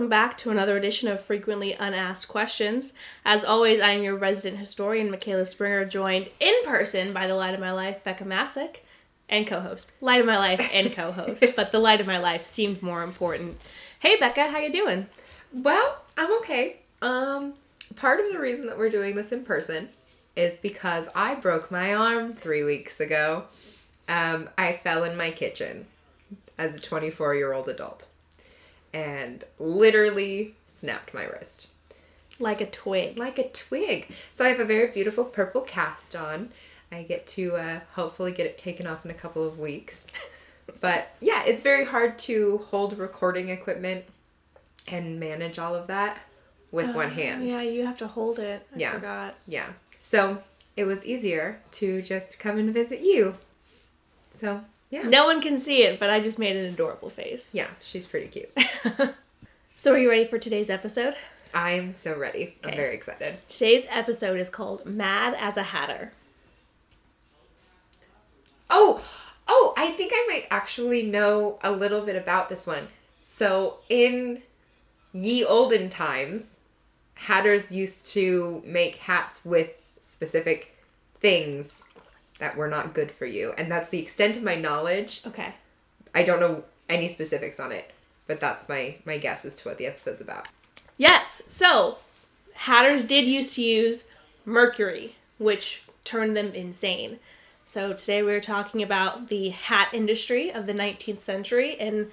Welcome 0.00 0.08
back 0.08 0.38
to 0.38 0.50
another 0.50 0.78
edition 0.78 1.08
of 1.08 1.22
Frequently 1.22 1.74
Unasked 1.74 2.26
Questions. 2.26 2.94
As 3.22 3.44
always, 3.44 3.82
I'm 3.82 4.02
your 4.02 4.16
resident 4.16 4.58
historian, 4.58 5.10
Michaela 5.10 5.44
Springer, 5.44 5.84
joined 5.84 6.30
in 6.40 6.54
person 6.64 7.12
by 7.12 7.26
the 7.26 7.34
light 7.34 7.52
of 7.52 7.60
my 7.60 7.72
life, 7.72 8.02
Becca 8.02 8.24
Masick, 8.24 8.82
and 9.28 9.46
co-host. 9.46 9.92
Light 10.00 10.20
of 10.20 10.26
my 10.26 10.38
life 10.38 10.70
and 10.72 10.90
co-host, 10.94 11.44
but 11.54 11.70
the 11.70 11.78
light 11.78 12.00
of 12.00 12.06
my 12.06 12.16
life 12.16 12.46
seemed 12.46 12.82
more 12.82 13.02
important. 13.02 13.60
Hey 13.98 14.16
Becca, 14.16 14.46
how 14.46 14.56
you 14.56 14.72
doing? 14.72 15.06
Well, 15.52 16.00
I'm 16.16 16.32
okay. 16.38 16.78
Um, 17.02 17.52
part 17.94 18.20
of 18.20 18.32
the 18.32 18.38
reason 18.38 18.68
that 18.68 18.78
we're 18.78 18.88
doing 18.88 19.16
this 19.16 19.32
in 19.32 19.44
person 19.44 19.90
is 20.34 20.56
because 20.56 21.08
I 21.14 21.34
broke 21.34 21.70
my 21.70 21.92
arm 21.92 22.32
three 22.32 22.64
weeks 22.64 23.00
ago. 23.00 23.44
Um, 24.08 24.48
I 24.56 24.80
fell 24.82 25.04
in 25.04 25.18
my 25.18 25.30
kitchen 25.30 25.88
as 26.56 26.74
a 26.74 26.80
24 26.80 27.34
year 27.34 27.52
old 27.52 27.68
adult 27.68 28.06
and 28.92 29.44
literally 29.58 30.54
snapped 30.64 31.12
my 31.14 31.24
wrist. 31.24 31.68
Like 32.38 32.60
a 32.60 32.66
twig. 32.66 33.16
Like 33.18 33.38
a 33.38 33.48
twig. 33.48 34.12
So 34.32 34.44
I 34.44 34.48
have 34.48 34.60
a 34.60 34.64
very 34.64 34.90
beautiful 34.90 35.24
purple 35.24 35.60
cast 35.60 36.16
on. 36.16 36.50
I 36.90 37.02
get 37.02 37.26
to 37.28 37.54
uh, 37.56 37.80
hopefully 37.94 38.32
get 38.32 38.46
it 38.46 38.58
taken 38.58 38.86
off 38.86 39.04
in 39.04 39.10
a 39.10 39.14
couple 39.14 39.46
of 39.46 39.58
weeks. 39.58 40.06
but 40.80 41.08
yeah, 41.20 41.42
it's 41.44 41.62
very 41.62 41.84
hard 41.84 42.18
to 42.20 42.58
hold 42.70 42.98
recording 42.98 43.48
equipment 43.48 44.04
and 44.88 45.20
manage 45.20 45.58
all 45.58 45.74
of 45.74 45.86
that 45.88 46.18
with 46.72 46.88
Uh, 46.90 46.92
one 46.94 47.10
hand. 47.10 47.46
Yeah, 47.46 47.60
you 47.60 47.84
have 47.86 47.98
to 47.98 48.08
hold 48.08 48.38
it. 48.38 48.66
I 48.74 48.78
Yeah. 48.78 48.92
forgot. 48.94 49.34
Yeah. 49.46 49.66
So 50.00 50.42
it 50.76 50.84
was 50.84 51.04
easier 51.04 51.60
to 51.72 52.00
just 52.02 52.38
come 52.40 52.58
and 52.58 52.72
visit 52.72 53.00
you. 53.00 53.36
So 54.40 54.64
yeah. 54.90 55.02
No 55.02 55.26
one 55.26 55.40
can 55.40 55.56
see 55.56 55.82
it, 55.82 55.98
but 55.98 56.10
I 56.10 56.20
just 56.20 56.38
made 56.38 56.56
an 56.56 56.66
adorable 56.66 57.10
face. 57.10 57.50
Yeah, 57.52 57.68
she's 57.80 58.06
pretty 58.06 58.28
cute. 58.28 59.14
So 59.80 59.94
are 59.94 59.98
you 59.98 60.10
ready 60.10 60.26
for 60.26 60.38
today's 60.38 60.68
episode? 60.68 61.14
I'm 61.54 61.94
so 61.94 62.14
ready. 62.14 62.54
I'm 62.62 62.76
very 62.76 62.94
excited. 62.94 63.38
Today's 63.48 63.86
episode 63.88 64.38
is 64.38 64.50
called 64.50 64.84
Mad 64.84 65.34
as 65.40 65.56
a 65.56 65.62
Hatter. 65.62 66.12
Oh, 68.68 69.02
oh, 69.48 69.72
I 69.78 69.92
think 69.92 70.12
I 70.14 70.26
might 70.28 70.46
actually 70.50 71.04
know 71.06 71.58
a 71.64 71.72
little 71.72 72.02
bit 72.02 72.14
about 72.14 72.50
this 72.50 72.66
one. 72.66 72.88
So 73.22 73.78
in 73.88 74.42
ye 75.14 75.46
olden 75.46 75.88
times, 75.88 76.58
hatters 77.14 77.72
used 77.72 78.12
to 78.12 78.62
make 78.66 78.96
hats 78.96 79.46
with 79.46 79.70
specific 80.02 80.76
things 81.20 81.84
that 82.40 82.56
were 82.56 82.68
not 82.68 82.92
good 82.94 83.10
for 83.12 83.26
you. 83.26 83.54
And 83.56 83.70
that's 83.70 83.88
the 83.88 83.98
extent 84.00 84.36
of 84.36 84.42
my 84.42 84.56
knowledge. 84.56 85.22
Okay. 85.26 85.54
I 86.14 86.22
don't 86.24 86.40
know 86.40 86.64
any 86.88 87.06
specifics 87.08 87.60
on 87.60 87.70
it, 87.70 87.92
but 88.26 88.40
that's 88.40 88.68
my 88.68 88.96
my 89.04 89.16
guess 89.18 89.44
as 89.44 89.56
to 89.58 89.68
what 89.68 89.78
the 89.78 89.86
episode's 89.86 90.20
about. 90.20 90.48
Yes. 90.96 91.42
So, 91.48 91.98
hatters 92.54 93.04
did 93.04 93.26
used 93.28 93.54
to 93.54 93.62
use 93.62 94.04
mercury, 94.44 95.16
which 95.38 95.82
turned 96.04 96.36
them 96.36 96.52
insane. 96.52 97.20
So, 97.64 97.92
today 97.92 98.22
we're 98.22 98.40
talking 98.40 98.82
about 98.82 99.28
the 99.28 99.50
hat 99.50 99.94
industry 99.94 100.50
of 100.52 100.66
the 100.66 100.74
19th 100.74 101.22
century 101.22 101.78
and 101.78 102.10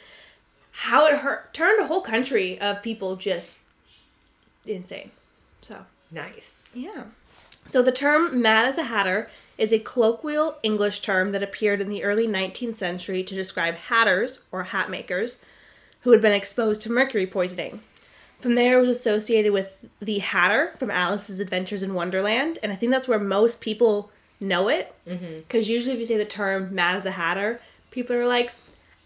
how 0.72 1.08
it 1.08 1.18
hurt, 1.20 1.54
turned 1.54 1.82
a 1.82 1.88
whole 1.88 2.02
country 2.02 2.60
of 2.62 2.84
people 2.84 3.16
just 3.16 3.60
insane. 4.66 5.12
So, 5.62 5.86
Nice. 6.12 6.54
yeah. 6.76 7.06
So 7.66 7.82
the 7.82 7.92
term 7.92 8.42
mad 8.42 8.66
as 8.68 8.78
a 8.78 8.84
hatter 8.84 9.30
is 9.58 9.72
a 9.72 9.80
colloquial 9.80 10.58
English 10.64 11.02
term 11.02 11.32
that 11.32 11.44
appeared 11.44 11.82
in 11.82 11.90
the 11.90 12.04
early 12.04 12.28
19th 12.28 12.78
century 12.78 13.24
to 13.24 13.36
describe 13.36 13.76
hatters 13.76 14.42
or 14.52 14.64
hat 14.64 14.90
makers 14.90 15.38
who 16.02 16.12
had 16.12 16.22
been 16.22 16.34
exposed 16.34 16.82
to 16.82 16.92
mercury 16.92 17.26
poisoning. 17.26 17.82
From 18.40 18.56
there, 18.56 18.78
it 18.78 18.82
was 18.82 18.96
associated 18.96 19.52
with 19.52 19.76
the 20.00 20.20
Hatter 20.20 20.74
from 20.78 20.92
Alice's 20.92 21.40
Adventures 21.40 21.82
in 21.82 21.96
Wonderland, 21.96 22.60
and 22.62 22.72
I 22.72 22.76
think 22.76 22.92
that's 22.92 23.08
where 23.08 23.20
most 23.20 23.62
people 23.62 24.12
know 24.40 24.68
it. 24.68 24.94
Mm-hmm. 25.08 25.38
Because 25.38 25.68
usually, 25.68 25.96
if 25.96 26.00
you 26.00 26.06
say 26.06 26.18
the 26.18 26.26
term 26.26 26.74
"mad 26.76 26.96
as 26.96 27.08
a 27.08 27.12
hatter," 27.12 27.60
people 27.90 28.16
are 28.16 28.28
like, 28.28 28.52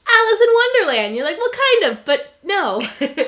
"Alice 0.05 0.41
in 0.41 0.49
Wonderland." 0.53 1.15
You're 1.15 1.23
like, 1.23 1.37
"Well, 1.37 1.49
kind 1.79 1.93
of, 1.93 2.05
but 2.05 2.35
no." 2.43 2.81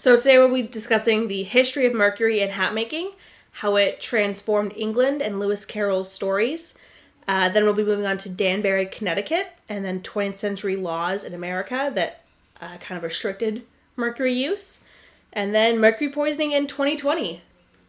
So 0.00 0.16
today 0.16 0.38
we'll 0.38 0.50
be 0.50 0.62
discussing 0.62 1.28
the 1.28 1.42
history 1.42 1.84
of 1.84 1.92
mercury 1.92 2.40
in 2.40 2.48
hat 2.48 2.72
making, 2.72 3.10
how 3.52 3.76
it 3.76 4.00
transformed 4.00 4.72
England 4.76 5.20
and 5.22 5.38
Lewis 5.40 5.64
Carroll's 5.64 6.10
stories. 6.12 6.74
Uh, 7.28 7.48
then 7.48 7.64
we'll 7.64 7.74
be 7.74 7.84
moving 7.84 8.06
on 8.06 8.18
to 8.18 8.28
Danbury, 8.28 8.86
Connecticut, 8.86 9.48
and 9.68 9.84
then 9.84 10.00
20th 10.00 10.38
century 10.38 10.76
laws 10.76 11.22
in 11.22 11.34
America 11.34 11.92
that 11.94 12.24
uh, 12.60 12.76
kind 12.78 12.96
of 12.96 13.02
restricted 13.04 13.62
mercury 13.96 14.32
use. 14.34 14.80
And 15.32 15.54
then 15.54 15.78
mercury 15.78 16.10
poisoning 16.10 16.52
in 16.52 16.66
2020. 16.66 17.30
In 17.34 17.40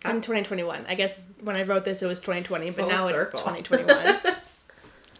That's- 0.03 0.25
2021. 0.25 0.85
I 0.87 0.95
guess 0.95 1.23
when 1.41 1.55
I 1.55 1.63
wrote 1.63 1.85
this 1.85 2.01
it 2.03 2.07
was 2.07 2.19
2020, 2.19 2.71
but 2.71 2.81
Full 2.81 2.89
now 2.89 3.07
circle. 3.09 3.39
it's 3.55 3.67
2021. 3.69 4.35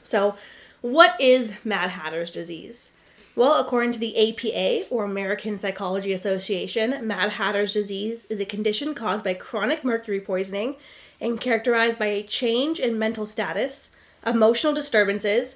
so, 0.03 0.35
what 0.81 1.19
is 1.19 1.53
Mad 1.63 1.91
Hatter's 1.91 2.31
disease? 2.31 2.91
Well, 3.35 3.59
according 3.59 3.93
to 3.93 3.99
the 3.99 4.29
APA, 4.29 4.89
or 4.89 5.05
American 5.05 5.57
Psychology 5.57 6.11
Association, 6.11 7.07
Mad 7.07 7.31
Hatter's 7.31 7.73
disease 7.73 8.25
is 8.25 8.41
a 8.41 8.45
condition 8.45 8.93
caused 8.93 9.23
by 9.23 9.33
chronic 9.33 9.85
mercury 9.85 10.19
poisoning 10.19 10.75
and 11.21 11.39
characterized 11.39 11.97
by 11.97 12.07
a 12.07 12.23
change 12.23 12.79
in 12.79 12.99
mental 12.99 13.25
status, 13.25 13.91
emotional 14.25 14.73
disturbances, 14.73 15.55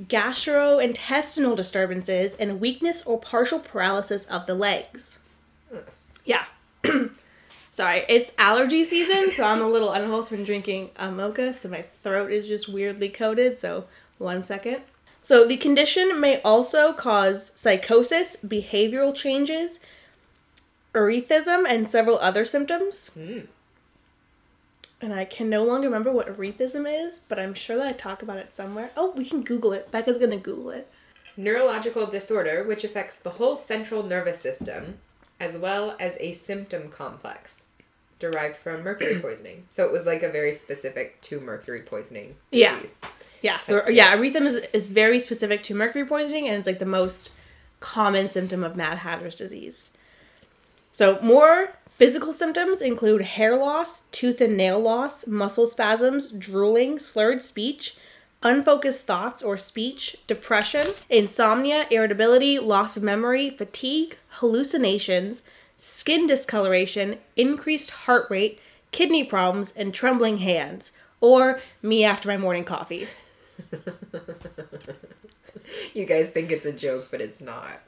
gastrointestinal 0.00 1.56
disturbances, 1.56 2.34
and 2.38 2.60
weakness 2.60 3.02
or 3.04 3.18
partial 3.18 3.58
paralysis 3.58 4.24
of 4.26 4.46
the 4.46 4.54
legs. 4.54 5.18
Yeah. 6.24 6.44
Sorry, 7.72 8.04
it's 8.08 8.32
allergy 8.38 8.84
season, 8.84 9.32
so 9.36 9.44
I'm 9.44 9.60
a 9.60 9.68
little. 9.68 9.90
I've 9.90 10.10
also 10.10 10.36
been 10.36 10.44
drinking 10.44 10.90
a 10.96 11.10
mocha, 11.10 11.54
so 11.54 11.68
my 11.68 11.82
throat 12.02 12.30
is 12.30 12.46
just 12.46 12.68
weirdly 12.68 13.08
coated. 13.08 13.58
So, 13.58 13.84
one 14.18 14.42
second. 14.42 14.82
So, 15.22 15.46
the 15.46 15.56
condition 15.56 16.20
may 16.20 16.40
also 16.42 16.92
cause 16.92 17.52
psychosis, 17.54 18.36
behavioral 18.36 19.14
changes, 19.14 19.78
erethism, 20.94 21.64
and 21.68 21.88
several 21.88 22.18
other 22.18 22.44
symptoms. 22.44 23.10
Hmm. 23.10 23.40
And 25.00 25.12
I 25.12 25.24
can 25.24 25.48
no 25.48 25.64
longer 25.64 25.86
remember 25.86 26.10
what 26.10 26.26
erethism 26.26 26.86
is, 26.88 27.20
but 27.20 27.38
I'm 27.38 27.54
sure 27.54 27.76
that 27.76 27.86
I 27.86 27.92
talk 27.92 28.22
about 28.22 28.38
it 28.38 28.52
somewhere. 28.52 28.90
Oh, 28.96 29.12
we 29.12 29.24
can 29.24 29.42
Google 29.42 29.72
it. 29.72 29.92
Becca's 29.92 30.18
gonna 30.18 30.38
Google 30.38 30.70
it. 30.70 30.90
Neurological 31.36 32.06
disorder 32.06 32.64
which 32.64 32.82
affects 32.82 33.16
the 33.16 33.30
whole 33.30 33.56
central 33.56 34.02
nervous 34.02 34.40
system, 34.40 34.98
as 35.38 35.56
well 35.56 35.96
as 36.00 36.16
a 36.18 36.34
symptom 36.34 36.88
complex 36.88 37.64
derived 38.18 38.56
from 38.56 38.82
mercury 38.82 39.20
poisoning. 39.20 39.66
So 39.70 39.84
it 39.84 39.92
was 39.92 40.04
like 40.04 40.24
a 40.24 40.30
very 40.30 40.52
specific 40.54 41.20
to 41.22 41.40
mercury 41.40 41.82
poisoning 41.82 42.34
disease. 42.50 42.94
Yeah, 43.00 43.08
so 43.60 43.88
yeah, 43.88 44.16
erethism 44.16 44.46
is, 44.46 44.62
is 44.72 44.88
very 44.88 45.18
specific 45.18 45.62
to 45.64 45.74
mercury 45.74 46.04
poisoning, 46.04 46.48
and 46.48 46.56
it's 46.56 46.66
like 46.66 46.78
the 46.78 46.86
most 46.86 47.32
common 47.80 48.28
symptom 48.28 48.64
of 48.64 48.76
Mad 48.76 48.98
Hatter's 48.98 49.34
disease. 49.34 49.90
So, 50.90 51.20
more 51.22 51.74
physical 51.90 52.32
symptoms 52.32 52.80
include 52.80 53.22
hair 53.22 53.56
loss, 53.56 54.02
tooth 54.10 54.40
and 54.40 54.56
nail 54.56 54.80
loss, 54.80 55.26
muscle 55.26 55.66
spasms, 55.66 56.30
drooling, 56.30 56.98
slurred 56.98 57.42
speech, 57.42 57.96
unfocused 58.42 59.04
thoughts 59.04 59.42
or 59.42 59.56
speech, 59.56 60.16
depression, 60.26 60.88
insomnia, 61.08 61.86
irritability, 61.90 62.58
loss 62.58 62.96
of 62.96 63.02
memory, 63.02 63.50
fatigue, 63.50 64.16
hallucinations, 64.28 65.42
skin 65.76 66.26
discoloration, 66.26 67.18
increased 67.36 67.90
heart 67.90 68.26
rate, 68.30 68.60
kidney 68.90 69.24
problems, 69.24 69.72
and 69.72 69.92
trembling 69.92 70.38
hands. 70.38 70.92
Or 71.20 71.60
me 71.82 72.04
after 72.04 72.28
my 72.28 72.36
morning 72.36 72.64
coffee. 72.64 73.08
You 75.94 76.04
guys 76.04 76.30
think 76.30 76.50
it's 76.50 76.66
a 76.66 76.72
joke, 76.72 77.08
but 77.10 77.20
it's 77.20 77.40
not. 77.40 77.80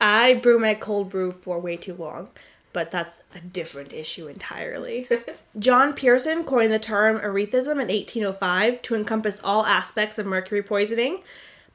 I 0.00 0.34
brew 0.34 0.58
my 0.58 0.74
cold 0.74 1.08
brew 1.08 1.32
for 1.32 1.58
way 1.58 1.76
too 1.76 1.94
long, 1.94 2.28
but 2.72 2.90
that's 2.90 3.24
a 3.34 3.40
different 3.40 3.92
issue 3.92 4.26
entirely. 4.26 5.08
John 5.58 5.94
Pearson 5.94 6.44
coined 6.44 6.72
the 6.72 6.78
term 6.78 7.18
erethism 7.18 7.80
in 7.80 7.88
1805 7.88 8.82
to 8.82 8.94
encompass 8.94 9.40
all 9.42 9.64
aspects 9.64 10.18
of 10.18 10.26
mercury 10.26 10.62
poisoning, 10.62 11.22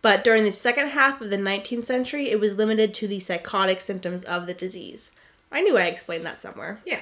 but 0.02 0.24
during 0.24 0.44
the 0.44 0.52
second 0.52 0.90
half 0.90 1.22
of 1.22 1.30
the 1.30 1.38
19th 1.38 1.86
century, 1.86 2.30
it 2.30 2.40
was 2.40 2.56
limited 2.56 2.94
to 2.96 3.08
the 3.08 3.20
psychotic 3.20 3.82
symptoms 3.82 4.24
of 4.24 4.46
the 4.46 4.54
disease. 4.54 5.14
I 5.52 5.62
knew 5.62 5.78
I 5.78 5.86
explained 5.86 6.26
that 6.26 6.40
somewhere. 6.40 6.82
Yeah. 6.86 7.00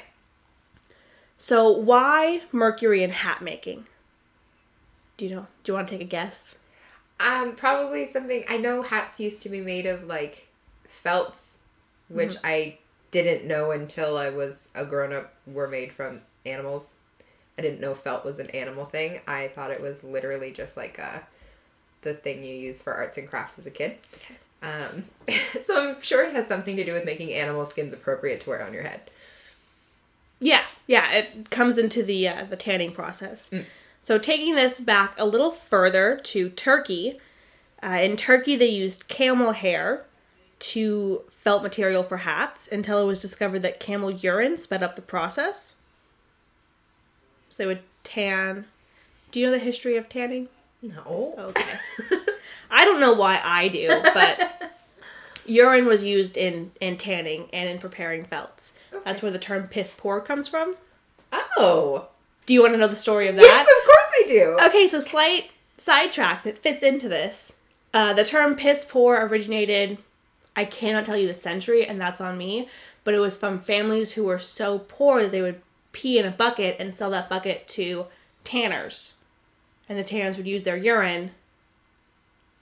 So, 1.38 1.70
why 1.70 2.44
mercury 2.52 3.04
in 3.04 3.10
hat 3.10 3.42
making? 3.42 3.86
Do 5.18 5.26
you 5.26 5.36
know? 5.36 5.48
Do 5.64 5.72
you 5.72 5.76
want 5.76 5.88
to 5.88 5.96
take 5.96 6.02
a 6.02 6.10
guess? 6.10 6.56
Um, 7.20 7.56
probably 7.56 8.06
something 8.06 8.46
I 8.48 8.58
know 8.58 8.84
hats 8.84 9.20
used 9.20 9.42
to 9.42 9.50
be 9.50 9.60
made 9.60 9.88
of 9.88 10.04
like 10.04 10.48
felts, 11.04 11.60
which 12.10 12.36
I 12.44 12.78
didn't 13.10 13.48
know 13.48 13.72
until 13.72 14.18
I 14.18 14.30
was 14.30 14.70
a 14.76 14.86
grown 14.86 15.14
up 15.14 15.34
were 15.48 15.68
made 15.68 15.92
from 15.92 16.22
animals. 16.46 16.94
I 17.58 17.64
didn't 17.64 17.82
know 17.82 17.96
felt 17.96 18.24
was 18.24 18.38
an 18.38 18.52
animal 18.52 18.86
thing. 18.86 19.22
I 19.28 19.48
thought 19.48 19.72
it 19.72 19.82
was 19.82 20.04
literally 20.04 20.52
just 20.52 20.78
like 20.78 21.00
uh 21.00 21.20
the 22.04 22.14
thing 22.14 22.44
you 22.44 22.54
use 22.54 22.82
for 22.82 22.94
arts 22.94 23.18
and 23.18 23.28
crafts 23.28 23.58
as 23.58 23.66
a 23.66 23.72
kid. 23.72 23.98
Um, 24.62 25.06
so 25.62 25.90
I'm 25.90 26.02
sure 26.02 26.24
it 26.24 26.34
has 26.34 26.48
something 26.48 26.76
to 26.76 26.84
do 26.84 26.94
with 26.94 27.06
making 27.06 27.34
animal 27.34 27.66
skins 27.66 27.94
appropriate 27.94 28.42
to 28.42 28.50
wear 28.50 28.64
on 28.64 28.74
your 28.74 28.84
head. 28.84 29.10
Yeah, 30.40 30.66
yeah, 30.86 31.12
it 31.12 31.50
comes 31.50 31.80
into 31.80 32.04
the 32.04 32.28
uh, 32.28 32.44
the 32.44 32.56
tanning 32.56 32.92
process. 32.92 33.50
So 34.02 34.18
taking 34.18 34.56
this 34.56 34.80
back 34.80 35.14
a 35.18 35.26
little 35.26 35.52
further 35.52 36.20
to 36.24 36.50
Turkey, 36.50 37.20
uh, 37.84 38.00
in 38.02 38.16
Turkey 38.16 38.56
they 38.56 38.68
used 38.68 39.08
camel 39.08 39.52
hair 39.52 40.06
to 40.60 41.24
felt 41.30 41.64
material 41.64 42.04
for 42.04 42.18
hats 42.18 42.68
until 42.72 43.02
it 43.02 43.06
was 43.06 43.22
discovered 43.22 43.60
that 43.62 43.80
camel 43.80 44.12
urine 44.12 44.58
sped 44.58 44.82
up 44.84 44.96
the 44.96 45.02
process. 45.02 45.76
So 47.50 47.64
they 47.64 47.68
would 47.68 47.82
tan. 48.04 48.66
Do 49.32 49.40
you 49.40 49.46
know 49.46 49.52
the 49.52 49.60
history 49.60 49.98
of 49.98 50.10
tanning? 50.10 50.48
No. 50.82 51.34
Okay. 51.38 51.80
I 52.72 52.86
don't 52.86 53.00
know 53.00 53.14
why 53.14 53.42
I 53.44 53.68
do, 53.68 53.88
but 54.14 54.74
urine 55.46 55.86
was 55.86 56.04
used 56.04 56.38
in 56.38 56.72
in 56.80 56.98
tanning 56.98 57.50
and 57.54 57.70
in 57.70 57.80
preparing 57.80 58.26
felts. 58.26 58.74
That's 59.04 59.22
where 59.22 59.32
the 59.32 59.40
term 59.40 59.68
piss 59.68 59.94
poor 59.98 60.20
comes 60.20 60.48
from. 60.48 60.76
Oh. 61.58 62.08
Do 62.46 62.54
you 62.54 62.62
want 62.62 62.74
to 62.74 62.78
know 62.78 62.88
the 62.88 62.96
story 62.96 63.28
of 63.28 63.36
Yes, 63.36 63.44
that? 63.44 63.66
I 63.68 63.77
do. 64.28 64.58
Okay, 64.64 64.88
so 64.88 65.00
slight 65.00 65.52
sidetrack 65.78 66.44
that 66.44 66.58
fits 66.58 66.84
into 66.84 67.08
this. 67.10 67.56
Uh, 67.94 68.14
the 68.14 68.24
term 68.24 68.56
piss 68.56 68.86
poor 68.88 69.16
originated, 69.16 69.98
I 70.56 70.66
cannot 70.66 71.06
tell 71.06 71.18
you 71.18 71.28
the 71.28 71.34
century, 71.34 71.86
and 71.86 72.00
that's 72.00 72.22
on 72.22 72.38
me, 72.38 72.68
but 73.04 73.14
it 73.14 73.20
was 73.20 73.38
from 73.38 73.60
families 73.60 74.14
who 74.14 74.26
were 74.26 74.40
so 74.40 74.80
poor 74.80 75.24
that 75.24 75.32
they 75.32 75.42
would 75.42 75.62
pee 75.94 76.20
in 76.20 76.26
a 76.26 76.32
bucket 76.32 76.76
and 76.80 76.94
sell 76.94 77.10
that 77.12 77.30
bucket 77.30 77.68
to 77.70 78.08
tanners. 78.44 79.14
And 79.90 79.98
the 79.98 80.04
tanners 80.04 80.38
would 80.38 80.48
use 80.48 80.64
their 80.64 80.78
urine 80.78 81.32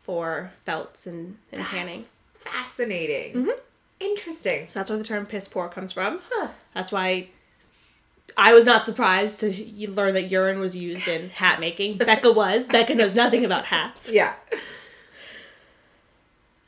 for 0.03 0.51
felts 0.63 1.07
and, 1.07 1.38
and 1.51 1.65
tanning. 1.65 2.06
Fascinating. 2.39 3.33
Mm-hmm. 3.33 3.59
Interesting. 4.00 4.67
So 4.67 4.79
that's 4.79 4.89
where 4.89 5.00
the 5.00 5.06
term 5.06 5.25
piss 5.25 5.47
poor 5.47 5.67
comes 5.67 5.91
from. 5.91 6.19
Huh. 6.29 6.50
That's 6.73 6.91
why 6.91 7.29
I 8.37 8.53
was 8.53 8.65
not 8.65 8.85
surprised 8.85 9.39
to 9.41 9.89
learn 9.89 10.13
that 10.13 10.29
urine 10.29 10.59
was 10.59 10.75
used 10.75 11.07
in 11.07 11.29
hat 11.29 11.59
making. 11.59 11.97
Becca 11.99 12.31
was. 12.31 12.67
Becca 12.67 12.95
knows 12.95 13.13
nothing 13.13 13.45
about 13.45 13.65
hats. 13.65 14.11
Yeah. 14.11 14.33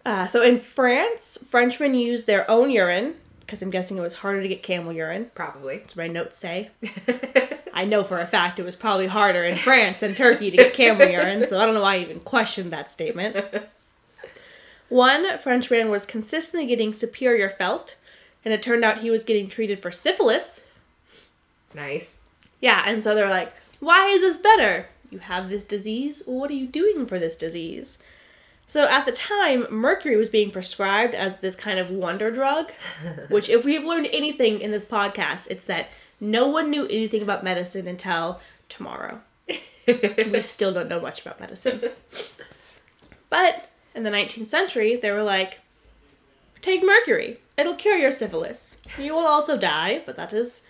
Uh, 0.06 0.26
so 0.28 0.42
in 0.42 0.60
France, 0.60 1.38
Frenchmen 1.50 1.94
used 1.94 2.28
their 2.28 2.50
own 2.50 2.72
urine 2.72 3.16
because 3.42 3.62
I'm 3.62 3.70
guessing 3.70 3.98
it 3.98 4.02
was 4.02 4.16
harder 4.16 4.42
to 4.42 4.48
get 4.48 4.62
camel 4.62 4.92
urine. 4.94 5.32
Probably. 5.34 5.78
That's 5.78 5.96
what 5.96 6.04
my 6.04 6.14
notes 6.14 6.38
say. 6.38 6.70
I 7.74 7.86
know 7.86 8.04
for 8.04 8.20
a 8.20 8.28
fact 8.28 8.60
it 8.60 8.64
was 8.64 8.76
probably 8.76 9.08
harder 9.08 9.44
in 9.44 9.58
France 9.58 10.00
than 10.00 10.16
Turkey 10.16 10.52
to 10.52 10.58
get 10.58 10.74
camel 10.74 11.08
urine, 11.08 11.48
so 11.48 11.60
I 11.60 11.66
don't 11.66 11.74
know 11.74 11.82
why 11.82 11.96
I 11.96 12.00
even 12.00 12.20
questioned 12.20 12.72
that 12.72 12.92
statement. 12.92 13.38
One 14.90 15.38
Frenchman 15.38 15.90
was 15.90 16.06
consistently 16.06 16.68
getting 16.68 16.94
superior 16.94 17.50
felt, 17.50 17.98
and 18.44 18.54
it 18.54 18.62
turned 18.62 18.84
out 18.84 19.00
he 19.00 19.12
was 19.12 19.24
getting 19.24 19.48
treated 19.48 19.82
for 19.82 19.92
syphilis. 19.92 20.64
Nice. 21.78 22.20
Yeah, 22.60 22.84
and 22.86 23.02
so 23.02 23.16
they're 23.16 23.30
like, 23.30 23.54
why 23.80 24.08
is 24.08 24.22
this 24.22 24.38
better? 24.38 24.88
You 25.10 25.20
have 25.20 25.50
this 25.50 25.64
disease? 25.64 26.22
What 26.26 26.52
are 26.52 26.56
you 26.56 26.68
doing 26.68 27.06
for 27.06 27.20
this 27.20 27.38
disease? 27.38 28.00
So 28.70 28.86
at 28.86 29.06
the 29.06 29.14
time, 29.14 29.66
mercury 29.70 30.18
was 30.18 30.28
being 30.28 30.52
prescribed 30.52 31.16
as 31.16 31.38
this 31.40 31.56
kind 31.56 31.80
of 31.80 31.90
wonder 31.90 32.30
drug, 32.30 32.72
which, 33.30 33.48
if 33.48 33.64
we 33.64 33.76
have 33.76 33.86
learned 33.86 34.10
anything 34.12 34.60
in 34.60 34.72
this 34.72 34.86
podcast, 34.86 35.48
it's 35.50 35.66
that 35.66 35.88
no 36.20 36.48
one 36.48 36.70
knew 36.70 36.86
anything 36.86 37.22
about 37.22 37.46
medicine 37.46 37.88
until 37.88 38.42
tomorrow. 38.68 39.22
we 39.88 40.42
still 40.42 40.74
don't 40.74 40.90
know 40.90 41.00
much 41.00 41.22
about 41.22 41.40
medicine. 41.40 41.82
But 43.30 43.70
in 43.96 44.04
the 44.04 44.10
19th 44.10 44.48
century, 44.48 44.98
they 44.98 45.12
were 45.12 45.24
like, 45.24 45.60
take 46.62 46.84
mercury. 46.84 47.40
It'll 47.58 47.76
cure 47.76 47.98
your 47.98 48.12
syphilis. 48.12 48.78
You 48.98 49.16
will 49.16 49.26
also 49.26 49.58
die, 49.58 50.02
but 50.06 50.18
that 50.18 50.34
is 50.34 50.62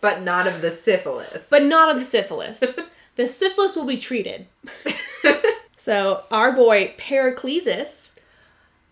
but 0.00 0.22
not 0.22 0.46
of 0.46 0.62
the 0.62 0.70
syphilis. 0.70 1.46
but 1.50 1.64
not 1.64 1.90
of 1.90 1.98
the 1.98 2.04
syphilis. 2.04 2.62
the 3.16 3.28
syphilis 3.28 3.76
will 3.76 3.86
be 3.86 3.98
treated. 3.98 4.46
So 5.78 6.24
our 6.32 6.52
boy 6.52 6.94
Paracelsus, 6.98 8.10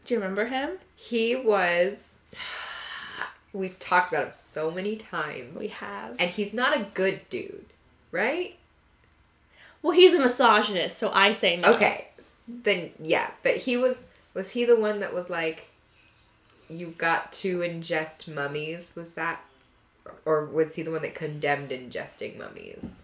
do 0.05 0.15
you 0.15 0.21
remember 0.21 0.47
him? 0.47 0.79
he 0.95 1.37
was. 1.37 2.21
We've 3.53 3.79
talked 3.79 4.13
about 4.13 4.29
him 4.29 4.33
so 4.37 4.71
many 4.71 4.97
times. 4.97 5.57
We 5.57 5.69
have. 5.69 6.17
And 6.19 6.31
he's 6.31 6.55
not 6.55 6.77
a 6.77 6.87
good 6.95 7.29
dude, 7.29 7.67
right? 8.13 8.57
Well, 9.83 9.93
he's 9.93 10.15
a 10.15 10.19
misogynist, 10.19 10.97
so 10.97 11.11
I 11.13 11.33
say 11.33 11.57
no. 11.57 11.75
Okay. 11.75 12.09
Then 12.49 12.93
yeah, 13.01 13.31
but 13.43 13.57
he 13.57 13.77
was 13.77 14.05
was 14.33 14.51
he 14.51 14.65
the 14.65 14.79
one 14.79 15.01
that 15.01 15.13
was 15.13 15.29
like 15.29 15.69
you 16.69 16.95
got 16.97 17.33
to 17.33 17.59
ingest 17.59 18.33
mummies? 18.33 18.93
Was 18.95 19.15
that 19.15 19.41
or 20.25 20.45
was 20.47 20.75
he 20.75 20.83
the 20.83 20.91
one 20.91 21.03
that 21.03 21.15
condemned 21.15 21.71
ingesting 21.71 22.39
mummies? 22.39 23.03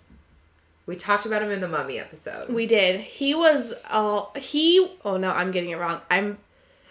We 0.87 0.97
talked 0.97 1.25
about 1.27 1.43
him 1.43 1.51
in 1.51 1.61
the 1.61 1.69
mummy 1.69 1.99
episode. 1.99 2.49
We 2.49 2.67
did. 2.67 3.01
He 3.01 3.35
was 3.35 3.73
all 3.91 4.33
he. 4.37 4.91
Oh 5.05 5.17
no, 5.17 5.31
I'm 5.31 5.53
getting 5.53 5.71
it 5.71 5.77
wrong. 5.77 6.01
I'm 6.11 6.39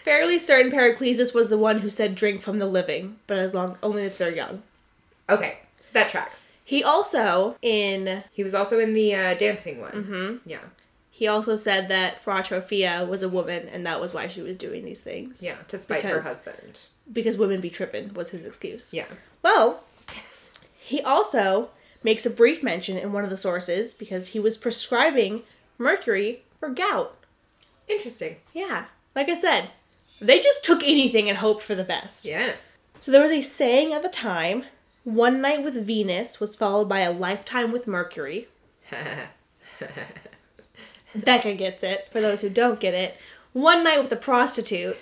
fairly 0.03 0.39
certain 0.39 0.71
Paracelsus 0.71 1.33
was 1.33 1.49
the 1.49 1.57
one 1.57 1.79
who 1.79 1.89
said 1.89 2.15
drink 2.15 2.41
from 2.41 2.59
the 2.59 2.65
living, 2.65 3.19
but 3.27 3.37
as 3.37 3.53
long 3.53 3.77
only 3.83 4.03
if 4.03 4.17
they're 4.17 4.31
young. 4.33 4.63
okay, 5.29 5.59
that 5.93 6.09
tracks. 6.09 6.47
He 6.63 6.83
also 6.83 7.57
in 7.61 8.23
He 8.31 8.43
was 8.45 8.53
also 8.53 8.79
in 8.79 8.93
the 8.93 9.13
uh, 9.13 9.33
dancing 9.33 9.81
one. 9.81 9.91
mhm, 9.91 10.39
Yeah, 10.45 10.59
he 11.09 11.27
also 11.27 11.57
said 11.57 11.89
that 11.89 12.23
Frau 12.23 12.39
Troffea 12.41 13.05
was 13.05 13.21
a 13.23 13.29
woman 13.29 13.67
and 13.67 13.85
that 13.85 13.99
was 13.99 14.13
why 14.13 14.29
she 14.29 14.41
was 14.41 14.55
doing 14.55 14.85
these 14.85 15.01
things. 15.01 15.43
yeah, 15.43 15.57
to 15.67 15.77
spite 15.77 16.03
her 16.03 16.21
husband. 16.21 16.79
Because 17.11 17.35
women 17.35 17.59
be 17.59 17.69
tripping 17.69 18.13
was 18.13 18.29
his 18.29 18.45
excuse. 18.45 18.93
Yeah, 18.93 19.07
Well, 19.43 19.83
he 20.91 21.01
also 21.01 21.69
makes 22.03 22.25
a 22.25 22.29
brief 22.29 22.63
mention 22.63 22.97
in 22.97 23.13
one 23.13 23.23
of 23.23 23.29
the 23.29 23.37
sources 23.37 23.93
because 23.93 24.29
he 24.29 24.39
was 24.39 24.57
prescribing 24.57 25.43
mercury 25.77 26.43
for 26.59 26.69
gout. 26.69 27.15
interesting. 27.87 28.37
Yeah, 28.53 28.85
like 29.15 29.29
I 29.29 29.35
said, 29.35 29.71
they 30.19 30.39
just 30.39 30.63
took 30.63 30.83
anything 30.83 31.29
and 31.29 31.37
hoped 31.39 31.63
for 31.63 31.75
the 31.75 31.83
best. 31.83 32.25
Yeah, 32.25 32.53
So 32.99 33.11
there 33.11 33.21
was 33.21 33.31
a 33.31 33.41
saying 33.41 33.93
at 33.93 34.03
the 34.03 34.09
time 34.09 34.63
one 35.03 35.41
night 35.41 35.63
with 35.63 35.85
Venus 35.85 36.39
was 36.39 36.55
followed 36.55 36.87
by 36.87 36.99
a 36.99 37.11
lifetime 37.11 37.71
with 37.71 37.87
Mercury. 37.87 38.47
Becca 41.15 41.55
gets 41.55 41.83
it. 41.83 42.07
For 42.11 42.21
those 42.21 42.41
who 42.41 42.49
don't 42.49 42.79
get 42.79 42.93
it, 42.93 43.17
one 43.53 43.83
night 43.83 44.01
with 44.01 44.11
a 44.13 44.17
prostitute, 44.17 44.97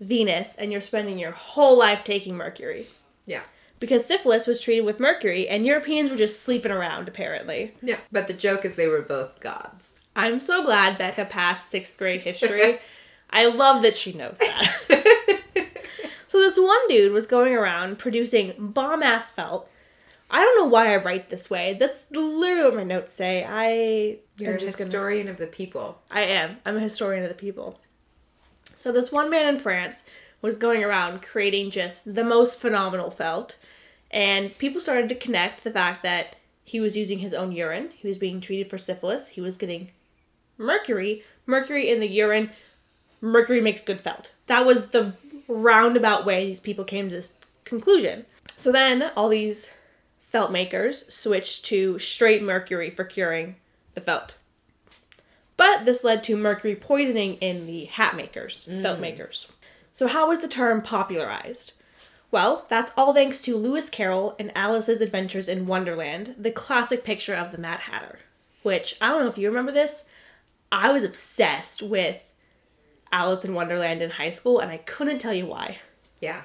Venus, 0.00 0.54
and 0.56 0.70
you're 0.70 0.80
spending 0.80 1.18
your 1.18 1.32
whole 1.32 1.76
life 1.76 2.04
taking 2.04 2.36
Mercury. 2.36 2.86
yeah, 3.26 3.42
Because 3.80 4.04
syphilis 4.04 4.46
was 4.46 4.60
treated 4.60 4.84
with 4.84 5.00
mercury, 5.00 5.48
and 5.48 5.64
Europeans 5.66 6.10
were 6.10 6.16
just 6.16 6.42
sleeping 6.42 6.70
around, 6.70 7.08
apparently. 7.08 7.74
yeah. 7.82 7.98
But 8.12 8.26
the 8.28 8.34
joke 8.34 8.64
is 8.64 8.76
they 8.76 8.86
were 8.86 9.02
both 9.02 9.40
gods. 9.40 9.94
I'm 10.14 10.38
so 10.38 10.62
glad 10.64 10.98
Becca 10.98 11.24
passed 11.24 11.70
sixth 11.70 11.96
grade 11.96 12.20
history. 12.20 12.78
I 13.30 13.46
love 13.46 13.82
that 13.82 13.96
she 13.96 14.12
knows 14.12 14.38
that. 14.38 14.76
so, 16.28 16.38
this 16.40 16.58
one 16.58 16.88
dude 16.88 17.12
was 17.12 17.26
going 17.26 17.54
around 17.54 17.98
producing 17.98 18.54
bomb 18.58 19.02
ass 19.02 19.30
felt. 19.30 19.68
I 20.32 20.40
don't 20.42 20.58
know 20.58 20.66
why 20.68 20.92
I 20.92 20.96
write 20.96 21.28
this 21.30 21.48
way. 21.50 21.76
That's 21.78 22.04
literally 22.10 22.64
what 22.64 22.76
my 22.76 22.84
notes 22.84 23.14
say. 23.14 23.44
I 23.48 24.18
You're 24.36 24.50
am 24.50 24.56
a 24.56 24.60
just 24.60 24.78
gonna 24.78 24.86
historian 24.86 25.28
of 25.28 25.38
the 25.38 25.46
people. 25.46 26.00
I 26.10 26.22
am. 26.22 26.58
I'm 26.66 26.76
a 26.76 26.80
historian 26.80 27.22
of 27.24 27.28
the 27.28 27.34
people. 27.34 27.80
So 28.76 28.92
this 28.92 29.10
one 29.10 29.30
man 29.30 29.52
in 29.54 29.60
France 29.60 30.02
was 30.42 30.56
going 30.56 30.82
around 30.82 31.22
creating 31.22 31.70
just 31.70 32.14
the 32.14 32.24
most 32.24 32.60
phenomenal 32.60 33.10
felt, 33.10 33.56
and 34.10 34.56
people 34.58 34.80
started 34.80 35.08
to 35.08 35.14
connect 35.14 35.64
the 35.64 35.70
fact 35.70 36.02
that 36.02 36.36
he 36.64 36.80
was 36.80 36.96
using 36.96 37.18
his 37.18 37.34
own 37.34 37.52
urine. 37.52 37.90
He 37.96 38.06
was 38.06 38.18
being 38.18 38.40
treated 38.40 38.70
for 38.70 38.78
syphilis. 38.78 39.28
He 39.28 39.40
was 39.40 39.56
getting 39.56 39.90
mercury. 40.56 41.24
Mercury 41.46 41.90
in 41.90 42.00
the 42.00 42.08
urine. 42.08 42.50
Mercury 43.20 43.60
makes 43.60 43.82
good 43.82 44.00
felt. 44.00 44.32
That 44.46 44.64
was 44.64 44.88
the 44.88 45.14
roundabout 45.48 46.24
way 46.24 46.46
these 46.46 46.60
people 46.60 46.84
came 46.84 47.08
to 47.08 47.16
this 47.16 47.32
conclusion. 47.64 48.24
So 48.56 48.70
then 48.70 49.10
all 49.16 49.28
these 49.28 49.70
felt 50.20 50.52
makers 50.52 51.12
switched 51.12 51.64
to 51.66 51.98
straight 51.98 52.42
mercury 52.42 52.90
for 52.90 53.04
curing 53.04 53.56
the 53.94 54.00
felt. 54.00 54.36
But 55.56 55.84
this 55.84 56.04
led 56.04 56.22
to 56.24 56.36
mercury 56.36 56.76
poisoning 56.76 57.34
in 57.36 57.66
the 57.66 57.86
hat 57.86 58.16
makers, 58.16 58.68
felt 58.80 58.98
mm. 58.98 59.02
makers. 59.02 59.52
So, 59.92 60.06
how 60.06 60.28
was 60.28 60.38
the 60.40 60.48
term 60.48 60.82
popularized? 60.82 61.72
Well, 62.30 62.64
that's 62.68 62.92
all 62.96 63.12
thanks 63.12 63.40
to 63.42 63.56
Lewis 63.56 63.90
Carroll 63.90 64.36
and 64.38 64.52
Alice's 64.54 65.00
Adventures 65.00 65.48
in 65.48 65.66
Wonderland, 65.66 66.36
the 66.38 66.52
classic 66.52 67.02
picture 67.02 67.34
of 67.34 67.50
the 67.50 67.58
Mad 67.58 67.80
Hatter. 67.80 68.20
Which, 68.62 68.96
I 69.00 69.08
don't 69.08 69.22
know 69.22 69.28
if 69.28 69.38
you 69.38 69.48
remember 69.48 69.72
this, 69.72 70.04
I 70.70 70.92
was 70.92 71.02
obsessed 71.02 71.82
with 71.82 72.18
Alice 73.10 73.44
in 73.44 73.54
Wonderland 73.54 74.00
in 74.02 74.10
high 74.10 74.30
school, 74.30 74.60
and 74.60 74.70
I 74.70 74.76
couldn't 74.76 75.18
tell 75.18 75.34
you 75.34 75.46
why. 75.46 75.78
Yeah, 76.20 76.42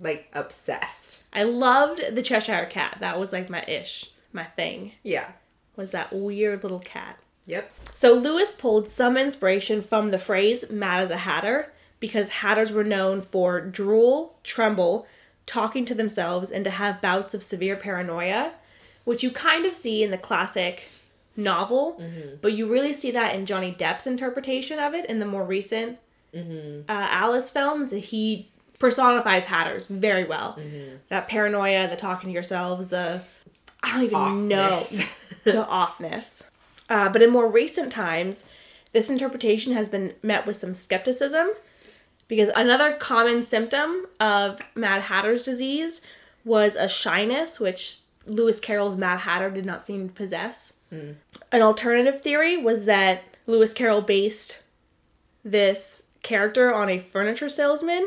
like 0.00 0.30
obsessed. 0.32 1.18
I 1.32 1.42
loved 1.42 2.14
the 2.14 2.22
Cheshire 2.22 2.66
Cat. 2.70 2.96
That 3.00 3.18
was 3.20 3.32
like 3.32 3.50
my 3.50 3.62
ish, 3.66 4.10
my 4.32 4.44
thing, 4.44 4.92
Yeah. 5.02 5.32
was 5.76 5.90
that 5.90 6.12
weird 6.14 6.62
little 6.62 6.78
cat. 6.80 7.18
Yep. 7.46 7.70
So 7.94 8.14
Lewis 8.14 8.52
pulled 8.52 8.88
some 8.88 9.16
inspiration 9.18 9.82
from 9.82 10.08
the 10.08 10.18
phrase 10.18 10.70
"mad 10.70 11.02
as 11.04 11.10
a 11.10 11.16
hatter," 11.18 11.72
because 12.00 12.28
hatters 12.30 12.72
were 12.72 12.84
known 12.84 13.22
for 13.22 13.60
drool, 13.60 14.38
tremble, 14.42 15.06
talking 15.46 15.84
to 15.84 15.94
themselves, 15.94 16.50
and 16.50 16.64
to 16.64 16.70
have 16.70 17.00
bouts 17.00 17.34
of 17.34 17.42
severe 17.42 17.76
paranoia, 17.76 18.52
which 19.04 19.22
you 19.22 19.30
kind 19.30 19.64
of 19.66 19.74
see 19.74 20.02
in 20.02 20.10
the 20.10 20.18
classic 20.18 20.84
novel, 21.36 22.02
but 22.42 22.52
you 22.52 22.66
really 22.70 22.92
see 22.92 23.10
that 23.12 23.34
in 23.34 23.46
Johnny 23.46 23.72
Depp's 23.72 24.06
interpretation 24.06 24.78
of 24.78 24.94
it 24.94 25.04
in 25.06 25.18
the 25.20 25.26
more 25.26 25.44
recent 25.44 25.98
uh, 26.34 26.42
Alice 26.88 27.50
films. 27.50 27.90
He 27.90 28.48
personifies 28.78 29.46
hatters 29.46 29.86
very 29.86 30.24
well. 30.24 30.58
That 31.08 31.28
paranoia, 31.28 31.88
the 31.88 31.96
talking 31.96 32.28
to 32.28 32.32
yourselves, 32.34 32.88
the 32.88 33.22
I 33.82 33.92
don't 33.92 34.04
even 34.04 34.18
Offness. 34.18 34.98
know 34.98 35.06
the 35.44 35.64
offness. 35.64 36.42
Uh, 36.88 37.08
but 37.08 37.22
in 37.22 37.30
more 37.30 37.48
recent 37.48 37.90
times, 37.92 38.44
this 38.92 39.08
interpretation 39.10 39.72
has 39.72 39.88
been 39.88 40.14
met 40.22 40.46
with 40.46 40.56
some 40.56 40.74
skepticism 40.74 41.50
because 42.30 42.48
another 42.54 42.92
common 42.92 43.42
symptom 43.42 44.06
of 44.20 44.62
Mad 44.76 45.02
Hatter's 45.02 45.42
disease 45.42 46.00
was 46.44 46.76
a 46.76 46.88
shyness, 46.88 47.58
which 47.58 47.98
Lewis 48.24 48.60
Carroll's 48.60 48.96
Mad 48.96 49.18
Hatter 49.18 49.50
did 49.50 49.66
not 49.66 49.84
seem 49.84 50.08
to 50.08 50.14
possess. 50.14 50.74
Hmm. 50.90 51.14
An 51.50 51.60
alternative 51.60 52.22
theory 52.22 52.56
was 52.56 52.84
that 52.84 53.24
Lewis 53.48 53.74
Carroll 53.74 54.00
based 54.00 54.60
this 55.42 56.04
character 56.22 56.72
on 56.72 56.88
a 56.88 57.00
furniture 57.00 57.48
salesman, 57.48 58.06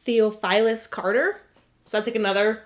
Theophilus 0.00 0.88
Carter. 0.88 1.40
So 1.84 1.96
that's 1.96 2.08
like 2.08 2.16
another 2.16 2.64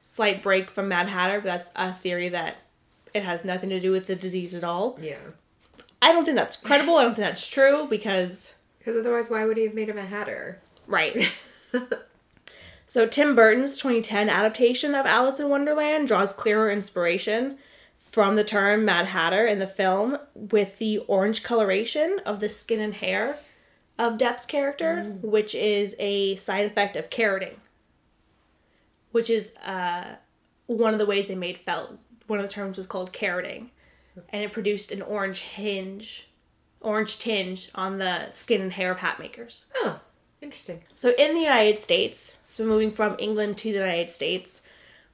slight 0.00 0.42
break 0.42 0.70
from 0.70 0.88
Mad 0.88 1.08
Hatter, 1.08 1.38
but 1.38 1.46
that's 1.46 1.70
a 1.76 1.92
theory 1.92 2.30
that 2.30 2.56
it 3.14 3.22
has 3.22 3.44
nothing 3.44 3.70
to 3.70 3.78
do 3.78 3.92
with 3.92 4.08
the 4.08 4.16
disease 4.16 4.54
at 4.54 4.64
all. 4.64 4.98
Yeah. 5.00 5.18
I 6.02 6.10
don't 6.10 6.24
think 6.24 6.36
that's 6.36 6.56
credible. 6.56 6.96
I 6.96 7.02
don't 7.02 7.14
think 7.14 7.28
that's 7.28 7.46
true 7.46 7.86
because 7.88 8.54
Because 8.84 9.00
otherwise, 9.00 9.30
why 9.30 9.46
would 9.46 9.56
he 9.56 9.64
have 9.64 9.74
made 9.74 9.88
him 9.88 9.96
a 9.96 10.04
hatter? 10.04 10.60
Right. 10.86 11.30
so 12.86 13.06
Tim 13.06 13.34
Burton's 13.34 13.78
2010 13.78 14.28
adaptation 14.28 14.94
of 14.94 15.06
Alice 15.06 15.40
in 15.40 15.48
Wonderland 15.48 16.06
draws 16.06 16.34
clearer 16.34 16.70
inspiration 16.70 17.56
from 18.10 18.36
the 18.36 18.44
term 18.44 18.84
Mad 18.84 19.06
Hatter 19.06 19.46
in 19.46 19.58
the 19.58 19.66
film 19.66 20.18
with 20.34 20.78
the 20.78 20.98
orange 20.98 21.42
coloration 21.42 22.20
of 22.26 22.40
the 22.40 22.48
skin 22.50 22.80
and 22.80 22.94
hair 22.94 23.38
of 23.98 24.18
Depp's 24.18 24.44
character, 24.44 25.16
which 25.22 25.54
is 25.54 25.96
a 25.98 26.36
side 26.36 26.66
effect 26.66 26.94
of 26.94 27.08
carroting. 27.08 27.60
Which 29.12 29.30
is 29.30 29.56
uh, 29.64 30.16
one 30.66 30.92
of 30.92 30.98
the 30.98 31.06
ways 31.06 31.26
they 31.26 31.34
made 31.34 31.56
felt. 31.56 31.98
One 32.26 32.38
of 32.38 32.44
the 32.44 32.52
terms 32.52 32.76
was 32.76 32.86
called 32.86 33.12
carroting. 33.12 33.70
And 34.28 34.42
it 34.42 34.52
produced 34.52 34.92
an 34.92 35.00
orange 35.00 35.40
hinge, 35.40 36.28
orange 36.84 37.18
tinge 37.18 37.70
on 37.74 37.98
the 37.98 38.30
skin 38.30 38.60
and 38.60 38.72
hair 38.72 38.92
of 38.92 38.98
hat 38.98 39.18
makers. 39.18 39.66
Oh, 39.76 40.00
interesting. 40.40 40.82
So 40.94 41.10
in 41.18 41.34
the 41.34 41.40
United 41.40 41.78
States, 41.78 42.38
so 42.50 42.64
moving 42.64 42.92
from 42.92 43.16
England 43.18 43.58
to 43.58 43.72
the 43.72 43.78
United 43.78 44.10
States, 44.10 44.62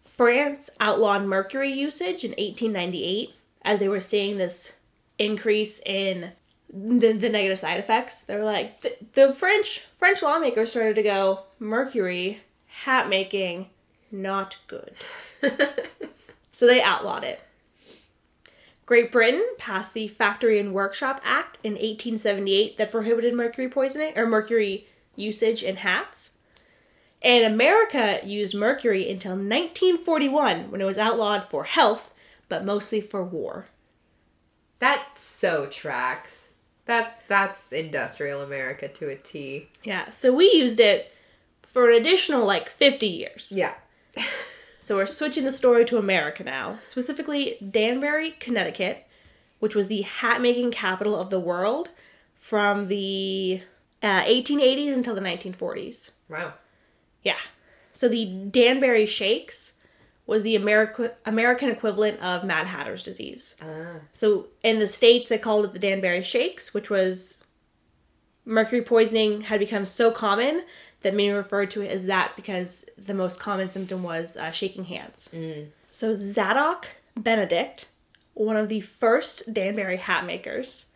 France 0.05 0.69
outlawed 0.81 1.25
mercury 1.25 1.73
usage 1.73 2.25
in 2.25 2.33
1898 2.33 3.35
as 3.63 3.79
they 3.79 3.89
were 3.89 4.01
seeing 4.01 4.37
this 4.37 4.75
increase 5.19 5.81
in 5.87 6.33
the, 6.73 7.13
the 7.13 7.29
negative 7.29 7.59
side 7.59 7.79
effects. 7.79 8.23
They 8.23 8.37
were 8.37 8.45
like 8.45 8.81
the, 8.83 8.97
the 9.15 9.35
French 9.35 9.87
French 9.99 10.23
lawmakers 10.23 10.71
started 10.71 10.97
to 10.97 11.03
go 11.03 11.41
mercury 11.59 12.41
hat 12.67 13.09
making 13.09 13.71
not 14.11 14.57
good. 14.67 14.95
so 16.53 16.67
they 16.67 16.83
outlawed 16.83 17.25
it. 17.25 17.41
Great 18.91 19.13
Britain 19.13 19.47
passed 19.57 19.95
the 19.95 20.09
Factory 20.09 20.59
and 20.59 20.75
Workshop 20.75 21.21
Act 21.23 21.59
in 21.63 21.75
1878 21.75 22.77
that 22.77 22.91
prohibited 22.91 23.33
mercury 23.33 23.69
poisoning 23.69 24.13
or 24.19 24.27
mercury 24.27 24.89
usage 25.15 25.63
in 25.63 25.77
hats. 25.77 26.33
And 27.23 27.45
America 27.45 28.19
used 28.25 28.53
mercury 28.53 29.09
until 29.09 29.37
1941 29.37 30.73
when 30.73 30.81
it 30.81 30.87
was 30.87 30.99
outlawed 30.99 31.49
for 31.49 31.63
health, 31.63 32.13
but 32.49 32.65
mostly 32.65 33.01
for 33.01 33.23
war. 33.23 33.69
That 34.81 35.07
so 35.15 35.67
tracks. 35.67 36.49
That's 36.85 37.15
that's 37.29 37.71
industrial 37.71 38.43
America 38.43 38.89
to 38.89 39.09
a 39.09 39.15
T. 39.15 39.69
Yeah, 39.85 40.11
so 40.11 40.33
we 40.33 40.51
used 40.53 40.81
it 40.81 41.13
for 41.63 41.91
an 41.91 41.97
additional 42.01 42.45
like 42.45 42.69
50 42.69 43.07
years. 43.07 43.53
Yeah. 43.55 43.75
So 44.91 44.97
we're 44.97 45.07
switching 45.07 45.45
the 45.45 45.53
story 45.53 45.85
to 45.85 45.99
America 45.99 46.43
now, 46.43 46.81
specifically 46.83 47.57
Danbury, 47.61 48.33
Connecticut, 48.41 49.07
which 49.61 49.77
was 49.77 49.87
the 49.87 50.03
hat 50.03 50.41
making 50.41 50.73
capital 50.73 51.15
of 51.15 51.31
the 51.31 51.39
world 51.39 51.91
from 52.35 52.89
the 52.89 53.63
uh, 54.03 54.25
1880s 54.25 54.93
until 54.93 55.15
the 55.15 55.21
1940s. 55.21 56.11
Wow. 56.29 56.55
Yeah. 57.23 57.37
So 57.93 58.09
the 58.09 58.27
Danbury 58.51 59.07
Shakes 59.07 59.75
was 60.27 60.43
the 60.43 60.57
America, 60.57 61.15
American 61.25 61.71
equivalent 61.71 62.19
of 62.21 62.43
Mad 62.43 62.67
Hatter's 62.67 63.05
disease. 63.05 63.55
Ah. 63.63 64.01
So 64.11 64.49
in 64.65 64.81
the 64.81 64.89
States, 64.89 65.29
they 65.29 65.39
called 65.39 65.67
it 65.67 65.73
the 65.73 65.79
Danbury 65.79 66.25
Shakes, 66.25 66.75
which 66.75 66.91
was 66.91 67.37
mercury 68.45 68.83
poisoning 68.83 69.43
had 69.43 69.61
become 69.61 69.87
so 69.87 70.11
common 70.11 70.65
that 71.03 71.15
many 71.15 71.31
referred 71.31 71.71
to 71.73 71.83
it 71.83 71.91
as 71.91 72.07
that 72.07 72.33
because 72.37 72.85
the 72.99 73.15
most 73.15 73.41
common 73.41 73.69
symptom 73.69 74.03
was 74.03 74.37
uh, 74.37 74.51
shaking 74.51 74.85
hands. 74.85 75.31
So 75.91 76.15
Zadok 76.15 76.89
Benedict, 77.17 77.89
one 78.35 78.57
of 78.57 78.69
the 78.69 78.81
first 78.81 79.53
Danbury 79.53 79.97
hat 79.97 80.25
makers, 80.25 80.87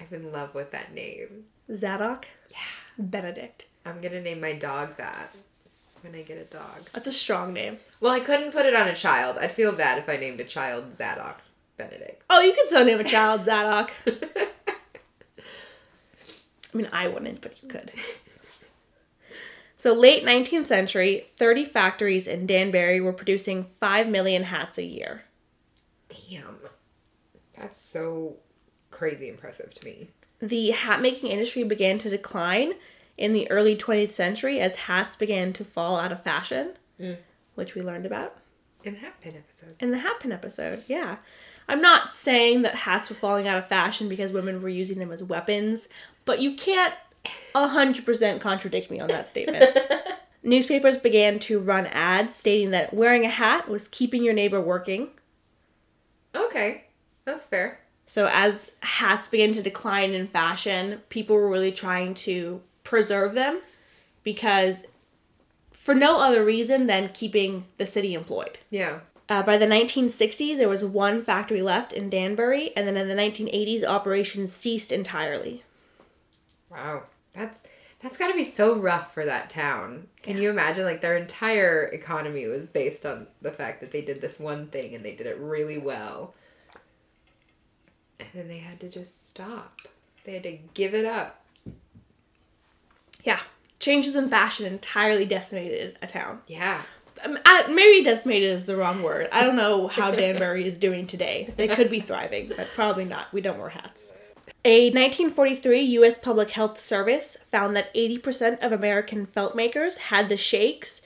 I'm 0.00 0.06
in 0.10 0.32
love 0.32 0.54
with 0.54 0.70
that 0.72 0.94
name. 0.94 1.44
Zadok 1.72 2.26
yeah. 2.50 2.56
Benedict. 2.98 3.66
I'm 3.84 4.00
gonna 4.00 4.20
name 4.20 4.40
my 4.40 4.52
dog 4.52 4.96
that 4.96 5.34
when 6.02 6.14
I 6.14 6.22
get 6.22 6.38
a 6.38 6.44
dog. 6.44 6.88
That's 6.92 7.06
a 7.06 7.12
strong 7.12 7.52
name. 7.52 7.78
Well, 8.00 8.12
I 8.12 8.20
couldn't 8.20 8.52
put 8.52 8.66
it 8.66 8.74
on 8.74 8.88
a 8.88 8.94
child. 8.94 9.38
I'd 9.38 9.52
feel 9.52 9.72
bad 9.72 9.98
if 9.98 10.08
I 10.08 10.16
named 10.16 10.40
a 10.40 10.44
child 10.44 10.94
Zadok 10.94 11.40
Benedict. 11.76 12.22
Oh, 12.30 12.40
you 12.40 12.52
could 12.52 12.66
still 12.66 12.84
name 12.84 13.00
a 13.00 13.04
child 13.04 13.44
Zadok. 13.44 13.92
I 16.74 16.78
mean, 16.78 16.88
I 16.92 17.08
wouldn't, 17.08 17.40
but 17.40 17.62
you 17.62 17.68
could. 17.68 17.92
So, 19.82 19.92
late 19.92 20.24
19th 20.24 20.68
century, 20.68 21.26
30 21.36 21.64
factories 21.64 22.28
in 22.28 22.46
Danbury 22.46 23.00
were 23.00 23.12
producing 23.12 23.64
5 23.64 24.06
million 24.06 24.44
hats 24.44 24.78
a 24.78 24.84
year. 24.84 25.24
Damn. 26.08 26.58
That's 27.58 27.82
so 27.82 28.36
crazy 28.92 29.28
impressive 29.28 29.74
to 29.74 29.84
me. 29.84 30.10
The 30.38 30.70
hat 30.70 31.02
making 31.02 31.30
industry 31.30 31.64
began 31.64 31.98
to 31.98 32.08
decline 32.08 32.74
in 33.18 33.32
the 33.32 33.50
early 33.50 33.74
20th 33.74 34.12
century 34.12 34.60
as 34.60 34.76
hats 34.76 35.16
began 35.16 35.52
to 35.54 35.64
fall 35.64 35.96
out 35.96 36.12
of 36.12 36.22
fashion, 36.22 36.74
mm. 37.00 37.16
which 37.56 37.74
we 37.74 37.82
learned 37.82 38.06
about 38.06 38.36
In 38.84 38.94
the 38.94 39.00
hat 39.00 39.20
pin 39.20 39.34
episode. 39.34 39.74
in 39.80 39.90
the 39.90 39.98
hat 39.98 40.20
pin 40.20 40.30
episode. 40.30 40.84
Yeah. 40.86 41.16
I'm 41.68 41.82
not 41.82 42.14
saying 42.14 42.62
that 42.62 42.76
hats 42.76 43.10
were 43.10 43.16
falling 43.16 43.48
out 43.48 43.58
of 43.58 43.66
fashion 43.66 44.08
because 44.08 44.30
women 44.30 44.62
were 44.62 44.68
using 44.68 45.00
them 45.00 45.10
as 45.10 45.24
weapons, 45.24 45.88
but 46.24 46.38
you 46.38 46.54
can't 46.54 46.94
100% 47.54 48.40
contradict 48.40 48.90
me 48.90 49.00
on 49.00 49.08
that 49.08 49.28
statement. 49.28 49.76
Newspapers 50.42 50.96
began 50.96 51.38
to 51.40 51.60
run 51.60 51.86
ads 51.86 52.34
stating 52.34 52.70
that 52.70 52.92
wearing 52.92 53.24
a 53.24 53.30
hat 53.30 53.68
was 53.68 53.88
keeping 53.88 54.24
your 54.24 54.34
neighbor 54.34 54.60
working. 54.60 55.10
Okay. 56.34 56.84
That's 57.24 57.44
fair. 57.44 57.78
So, 58.06 58.28
as 58.32 58.72
hats 58.80 59.28
began 59.28 59.52
to 59.52 59.62
decline 59.62 60.12
in 60.12 60.26
fashion, 60.26 61.02
people 61.08 61.36
were 61.36 61.48
really 61.48 61.72
trying 61.72 62.14
to 62.14 62.60
preserve 62.82 63.34
them 63.34 63.62
because, 64.24 64.84
for 65.72 65.94
no 65.94 66.20
other 66.20 66.44
reason 66.44 66.88
than 66.88 67.10
keeping 67.14 67.66
the 67.76 67.86
city 67.86 68.14
employed. 68.14 68.58
Yeah. 68.70 69.00
Uh, 69.28 69.42
by 69.42 69.56
the 69.56 69.66
1960s, 69.66 70.58
there 70.58 70.68
was 70.68 70.84
one 70.84 71.22
factory 71.22 71.62
left 71.62 71.92
in 71.92 72.10
Danbury, 72.10 72.76
and 72.76 72.86
then 72.86 72.96
in 72.96 73.08
the 73.08 73.14
1980s, 73.14 73.84
operations 73.84 74.52
ceased 74.52 74.90
entirely. 74.90 75.62
Wow. 76.70 77.04
That's 77.34 77.62
that's 78.02 78.16
got 78.16 78.28
to 78.28 78.34
be 78.34 78.50
so 78.50 78.78
rough 78.78 79.14
for 79.14 79.24
that 79.24 79.48
town. 79.48 80.08
Can 80.22 80.36
you 80.36 80.50
imagine 80.50 80.84
like 80.84 81.00
their 81.00 81.16
entire 81.16 81.84
economy 81.84 82.46
was 82.46 82.66
based 82.66 83.06
on 83.06 83.28
the 83.40 83.52
fact 83.52 83.80
that 83.80 83.92
they 83.92 84.02
did 84.02 84.20
this 84.20 84.40
one 84.40 84.66
thing 84.66 84.94
and 84.94 85.04
they 85.04 85.14
did 85.14 85.26
it 85.26 85.38
really 85.38 85.78
well. 85.78 86.34
And 88.18 88.28
then 88.34 88.48
they 88.48 88.58
had 88.58 88.80
to 88.80 88.88
just 88.88 89.28
stop. 89.28 89.82
They 90.24 90.34
had 90.34 90.42
to 90.42 90.58
give 90.74 90.94
it 90.94 91.04
up. 91.04 91.44
Yeah, 93.22 93.40
changes 93.78 94.16
in 94.16 94.28
fashion 94.28 94.66
entirely 94.66 95.24
decimated 95.24 95.96
a 96.02 96.08
town. 96.08 96.40
Yeah. 96.48 96.82
Um, 97.24 97.38
I, 97.44 97.68
maybe 97.68 98.02
decimated 98.02 98.50
is 98.50 98.66
the 98.66 98.76
wrong 98.76 99.02
word. 99.04 99.28
I 99.30 99.44
don't 99.44 99.54
know 99.54 99.86
how 99.86 100.10
Danbury 100.12 100.66
is 100.66 100.76
doing 100.76 101.06
today. 101.06 101.54
They 101.56 101.68
could 101.68 101.88
be 101.88 102.00
thriving, 102.00 102.52
but 102.56 102.66
probably 102.74 103.04
not. 103.04 103.32
We 103.32 103.40
don't 103.40 103.58
wear 103.58 103.68
hats. 103.68 104.12
A 104.64 104.86
1943 104.90 105.80
U.S. 105.82 106.16
Public 106.16 106.50
Health 106.52 106.78
Service 106.78 107.36
found 107.44 107.74
that 107.74 107.92
80% 107.94 108.60
of 108.60 108.70
American 108.70 109.26
felt 109.26 109.56
makers 109.56 109.96
had 109.96 110.28
the 110.28 110.36
shakes, 110.36 111.02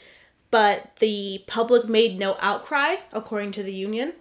but 0.51 0.95
the 0.99 1.43
public 1.47 1.89
made 1.89 2.19
no 2.19 2.37
outcry, 2.41 2.97
according 3.13 3.53
to 3.53 3.63
the 3.63 3.73
union. 3.73 4.13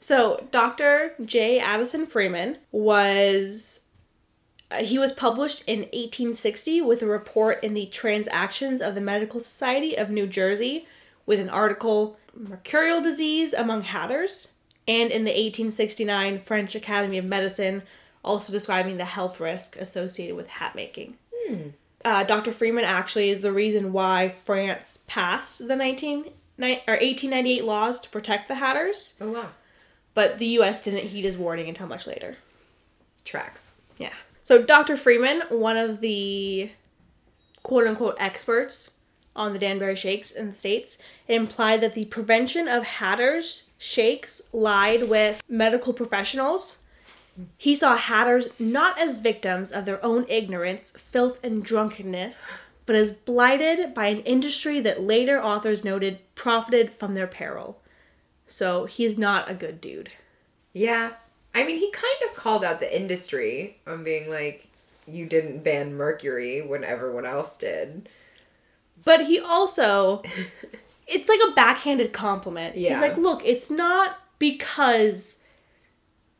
So, 0.00 0.46
Dr. 0.50 1.14
J. 1.24 1.58
Addison 1.60 2.06
Freeman 2.06 2.58
was 2.72 3.80
Uh, 4.70 4.82
he 4.82 4.98
was 4.98 5.12
published 5.12 5.62
in 5.66 5.80
1860 5.80 6.82
with 6.82 7.00
a 7.02 7.06
report 7.06 7.62
in 7.64 7.72
the 7.72 7.86
Transactions 7.86 8.82
of 8.82 8.94
the 8.94 9.00
Medical 9.00 9.40
Society 9.40 9.96
of 9.96 10.10
New 10.10 10.26
Jersey 10.26 10.86
with 11.24 11.40
an 11.40 11.48
article 11.48 12.18
Mercurial 12.34 13.00
Disease 13.00 13.54
Among 13.54 13.82
Hatters, 13.82 14.48
and 14.88 15.12
in 15.12 15.22
the 15.24 15.30
1869 15.30 16.40
French 16.40 16.74
Academy 16.74 17.18
of 17.18 17.24
Medicine, 17.24 17.82
also 18.24 18.50
describing 18.52 18.96
the 18.96 19.04
health 19.04 19.38
risk 19.38 19.76
associated 19.76 20.34
with 20.34 20.48
hat 20.48 20.74
making. 20.74 21.16
Uh, 22.04 22.24
Dr. 22.24 22.52
Freeman 22.52 22.84
actually 22.84 23.30
is 23.30 23.40
the 23.40 23.52
reason 23.52 23.92
why 23.92 24.34
France 24.44 24.98
passed 25.06 25.66
the 25.68 25.76
19, 25.76 26.24
ni- 26.58 26.82
or 26.88 26.94
1898 26.94 27.64
laws 27.64 28.00
to 28.00 28.08
protect 28.10 28.48
the 28.48 28.56
hatters, 28.56 29.14
Oh 29.20 29.30
wow. 29.32 29.48
but 30.14 30.38
the 30.38 30.46
US 30.58 30.82
didn't 30.82 31.04
heed 31.08 31.24
his 31.24 31.36
warning 31.38 31.68
until 31.68 31.86
much 31.86 32.06
later. 32.06 32.36
Tracks. 33.24 33.74
Yeah. 33.98 34.12
So 34.44 34.62
Dr. 34.62 34.96
Freeman, 34.96 35.42
one 35.50 35.76
of 35.76 36.00
the 36.00 36.70
quote 37.62 37.86
unquote 37.86 38.16
experts 38.18 38.90
on 39.38 39.52
the 39.52 39.58
Danbury 39.58 39.96
shakes 39.96 40.30
in 40.30 40.48
the 40.50 40.54
States, 40.54 40.98
It 41.26 41.34
implied 41.34 41.80
that 41.80 41.94
the 41.94 42.04
prevention 42.06 42.68
of 42.68 42.84
hatters 42.84 43.64
shakes 43.78 44.42
lied 44.52 45.08
with 45.08 45.42
medical 45.48 45.92
professionals. 45.92 46.78
He 47.56 47.76
saw 47.76 47.96
hatters 47.96 48.48
not 48.58 48.98
as 48.98 49.18
victims 49.18 49.70
of 49.70 49.84
their 49.84 50.04
own 50.04 50.26
ignorance, 50.28 50.90
filth, 50.90 51.38
and 51.42 51.64
drunkenness, 51.64 52.48
but 52.84 52.96
as 52.96 53.12
blighted 53.12 53.94
by 53.94 54.06
an 54.06 54.20
industry 54.20 54.80
that 54.80 55.02
later 55.02 55.42
authors 55.42 55.84
noted 55.84 56.18
profited 56.34 56.90
from 56.90 57.14
their 57.14 57.28
peril. 57.28 57.80
So 58.46 58.86
he's 58.86 59.16
not 59.16 59.48
a 59.50 59.54
good 59.54 59.80
dude. 59.80 60.10
Yeah. 60.72 61.12
I 61.54 61.64
mean, 61.64 61.78
he 61.78 61.90
kind 61.92 62.16
of 62.28 62.34
called 62.34 62.64
out 62.64 62.80
the 62.80 62.96
industry 62.96 63.78
on 63.86 64.04
being 64.04 64.28
like, 64.28 64.68
you 65.06 65.26
didn't 65.26 65.64
ban 65.64 65.94
mercury 65.94 66.66
when 66.66 66.84
everyone 66.84 67.24
else 67.24 67.56
did. 67.56 68.08
But 69.04 69.26
he 69.26 69.38
also, 69.38 70.22
it's 71.06 71.28
like 71.28 71.40
a 71.48 71.52
backhanded 71.54 72.12
compliment. 72.12 72.76
Yeah. 72.76 72.90
He's 72.90 73.00
like, 73.00 73.16
look, 73.16 73.42
it's 73.44 73.70
not 73.70 74.18
because 74.38 75.38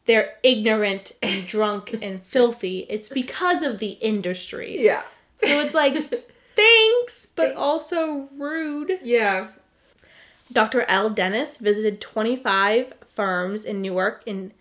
they're 0.07 0.35
ignorant 0.43 1.13
and 1.23 1.47
drunk 1.47 1.97
and 2.03 2.23
filthy. 2.23 2.87
It's 2.89 3.09
because 3.09 3.63
of 3.63 3.79
the 3.79 3.93
industry. 3.93 4.81
Yeah. 4.81 5.03
So 5.41 5.61
it's 5.61 5.75
like, 5.75 5.95
thanks, 6.57 7.27
but 7.27 7.55
also 7.55 8.29
rude. 8.37 8.99
Yeah. 9.03 9.49
Dr. 10.51 10.83
L. 10.89 11.11
Dennis 11.11 11.59
visited 11.59 12.01
25 12.01 12.95
firms 13.05 13.65
in 13.65 13.83
Newark 13.83 14.23
in 14.27 14.53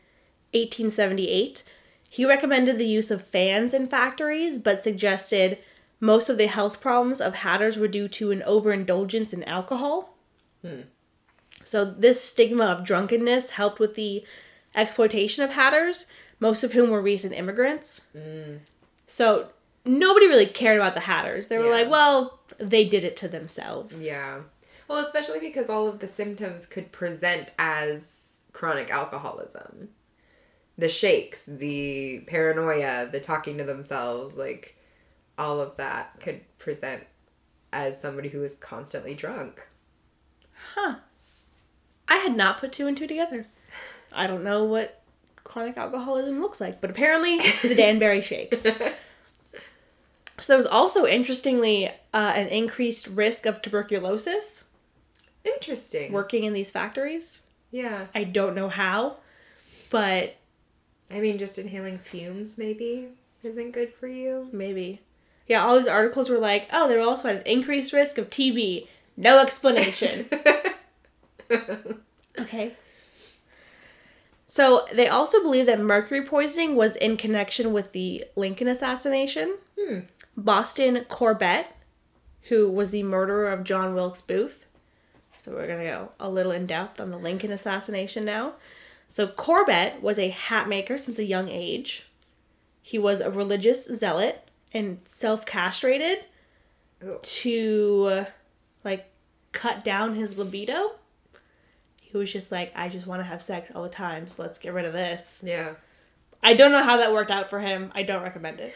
1878. 0.51 1.63
He 2.09 2.25
recommended 2.25 2.77
the 2.77 2.87
use 2.87 3.11
of 3.11 3.25
fans 3.25 3.73
in 3.73 3.87
factories, 3.87 4.59
but 4.59 4.81
suggested 4.81 5.59
most 5.99 6.29
of 6.29 6.37
the 6.37 6.47
health 6.47 6.79
problems 6.79 7.19
of 7.21 7.35
hatters 7.35 7.77
were 7.77 7.87
due 7.87 8.07
to 8.09 8.31
an 8.31 8.43
overindulgence 8.43 9.33
in 9.33 9.43
alcohol. 9.43 10.15
Hmm. 10.61 10.81
So, 11.63 11.83
this 11.85 12.23
stigma 12.23 12.65
of 12.65 12.85
drunkenness 12.85 13.51
helped 13.51 13.79
with 13.79 13.95
the 13.95 14.23
exploitation 14.75 15.43
of 15.43 15.53
hatters, 15.53 16.05
most 16.39 16.63
of 16.63 16.73
whom 16.73 16.89
were 16.91 17.01
recent 17.01 17.33
immigrants. 17.33 18.01
Hmm. 18.13 18.57
So, 19.07 19.49
nobody 19.85 20.27
really 20.27 20.45
cared 20.45 20.77
about 20.77 20.93
the 20.93 21.01
hatters. 21.01 21.47
They 21.47 21.57
were 21.57 21.65
Yeah. 21.65 21.71
like, 21.71 21.89
well, 21.89 22.39
they 22.59 22.85
did 22.85 23.03
it 23.03 23.17
to 23.17 23.27
themselves. 23.27 24.03
Yeah. 24.03 24.41
Well, 24.87 24.99
especially 25.05 25.39
because 25.39 25.69
all 25.69 25.87
of 25.87 25.99
the 25.99 26.07
symptoms 26.07 26.65
could 26.65 26.91
present 26.91 27.49
as 27.59 28.37
chronic 28.53 28.89
alcoholism. 28.89 29.89
The 30.77 30.89
shakes, 30.89 31.45
the 31.45 32.21
paranoia, 32.27 33.09
the 33.11 33.19
talking 33.19 33.57
to 33.57 33.63
themselves, 33.63 34.35
like 34.35 34.76
all 35.37 35.59
of 35.61 35.77
that 35.77 36.19
could 36.19 36.41
present 36.57 37.03
as 37.71 37.99
somebody 38.01 38.29
who 38.29 38.43
is 38.43 38.55
constantly 38.55 39.13
drunk. 39.13 39.67
Huh. 40.73 40.95
I 42.07 42.15
had 42.17 42.35
not 42.35 42.57
put 42.59 42.71
two 42.71 42.87
and 42.87 42.95
two 42.97 43.07
together. 43.07 43.47
I 44.13 44.25
don't 44.27 44.43
know 44.43 44.63
what 44.63 45.01
chronic 45.43 45.77
alcoholism 45.77 46.41
looks 46.41 46.59
like, 46.61 46.81
but 46.81 46.89
apparently 46.89 47.37
the 47.61 47.75
Danbury 47.77 48.21
shakes. 48.21 48.61
So 50.39 50.53
there 50.53 50.57
was 50.57 50.67
also, 50.67 51.05
interestingly, 51.05 51.87
uh, 51.87 51.91
an 52.13 52.47
increased 52.47 53.07
risk 53.07 53.45
of 53.47 53.61
tuberculosis 53.61 54.65
Interesting. 55.43 56.11
working 56.13 56.43
in 56.43 56.53
these 56.53 56.69
factories. 56.69 57.41
Yeah. 57.71 58.07
I 58.13 58.23
don't 58.23 58.55
know 58.55 58.69
how, 58.69 59.17
but 59.89 60.35
I 61.09 61.19
mean, 61.19 61.37
just 61.37 61.57
inhaling 61.57 61.99
fumes 61.99 62.57
maybe 62.57 63.07
isn't 63.43 63.71
good 63.71 63.93
for 63.93 64.07
you. 64.07 64.47
maybe. 64.51 65.01
Yeah, 65.47 65.63
all 65.63 65.77
these 65.77 65.87
articles 65.87 66.29
were 66.29 66.37
like, 66.37 66.67
oh, 66.71 66.87
there 66.87 67.01
also 67.01 67.29
at 67.29 67.37
an 67.37 67.41
increased 67.45 67.93
risk 67.93 68.17
of 68.17 68.29
TB. 68.29 68.87
No 69.15 69.39
explanation. 69.39 70.29
Okay. 72.39 72.73
So 74.47 74.85
they 74.93 75.07
also 75.07 75.41
believe 75.41 75.65
that 75.65 75.79
mercury 75.79 76.23
poisoning 76.23 76.75
was 76.75 76.95
in 76.95 77.17
connection 77.17 77.73
with 77.73 77.91
the 77.91 78.25
Lincoln 78.35 78.67
assassination. 78.67 79.57
Hmm. 79.79 79.99
Boston 80.35 81.05
Corbett, 81.09 81.67
who 82.43 82.69
was 82.69 82.91
the 82.91 83.03
murderer 83.03 83.49
of 83.49 83.63
John 83.63 83.93
Wilkes 83.93 84.21
Booth. 84.21 84.65
So 85.37 85.53
we're 85.53 85.67
gonna 85.67 85.83
go 85.83 86.11
a 86.19 86.29
little 86.29 86.51
in 86.51 86.65
depth 86.65 87.01
on 87.01 87.11
the 87.11 87.17
Lincoln 87.17 87.51
assassination 87.51 88.23
now. 88.23 88.53
So 89.09 89.27
Corbett 89.27 90.01
was 90.01 90.19
a 90.19 90.29
hat 90.29 90.67
maker 90.67 90.97
since 90.97 91.19
a 91.19 91.23
young 91.23 91.49
age. 91.49 92.07
He 92.81 92.97
was 92.97 93.19
a 93.19 93.31
religious 93.31 93.85
zealot 93.85 94.46
and 94.77 94.99
self-castrated 95.03 96.19
to 97.21 98.07
uh, 98.09 98.25
like 98.83 99.09
cut 99.51 99.83
down 99.83 100.15
his 100.15 100.37
libido. 100.37 100.91
He 101.99 102.17
was 102.17 102.31
just 102.31 102.51
like, 102.51 102.71
I 102.75 102.87
just 102.89 103.05
want 103.05 103.19
to 103.19 103.25
have 103.25 103.41
sex 103.41 103.69
all 103.75 103.83
the 103.83 103.89
time, 103.89 104.27
so 104.27 104.41
let's 104.41 104.57
get 104.57 104.73
rid 104.73 104.85
of 104.85 104.93
this. 104.93 105.43
Yeah. 105.45 105.71
I 106.41 106.53
don't 106.53 106.71
know 106.71 106.83
how 106.83 106.97
that 106.97 107.11
worked 107.11 107.31
out 107.31 107.49
for 107.49 107.59
him. 107.59 107.91
I 107.93 108.03
don't 108.03 108.23
recommend 108.23 108.59
it. 108.59 108.73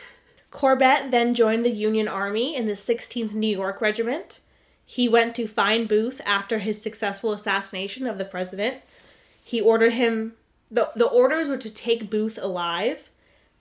Corbett 0.49 1.11
then 1.11 1.33
joined 1.33 1.63
the 1.63 1.71
Union 1.71 2.07
Army 2.07 2.55
in 2.55 2.67
the 2.67 2.73
16th 2.73 3.33
New 3.33 3.55
York 3.55 3.79
Regiment. 3.79 4.41
He 4.85 5.07
went 5.07 5.35
to 5.35 5.47
find 5.47 5.87
Booth 5.87 6.19
after 6.25 6.59
his 6.59 6.81
successful 6.81 7.31
assassination 7.31 8.05
of 8.05 8.17
the 8.17 8.25
president. 8.25 8.81
He 9.41 9.61
ordered 9.61 9.93
him 9.93 10.33
the 10.69 10.89
the 10.95 11.05
orders 11.05 11.49
were 11.49 11.57
to 11.57 11.69
take 11.69 12.09
Booth 12.09 12.39
alive. 12.41 13.09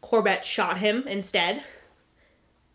Corbett 0.01 0.45
shot 0.45 0.79
him 0.79 1.07
instead. 1.07 1.63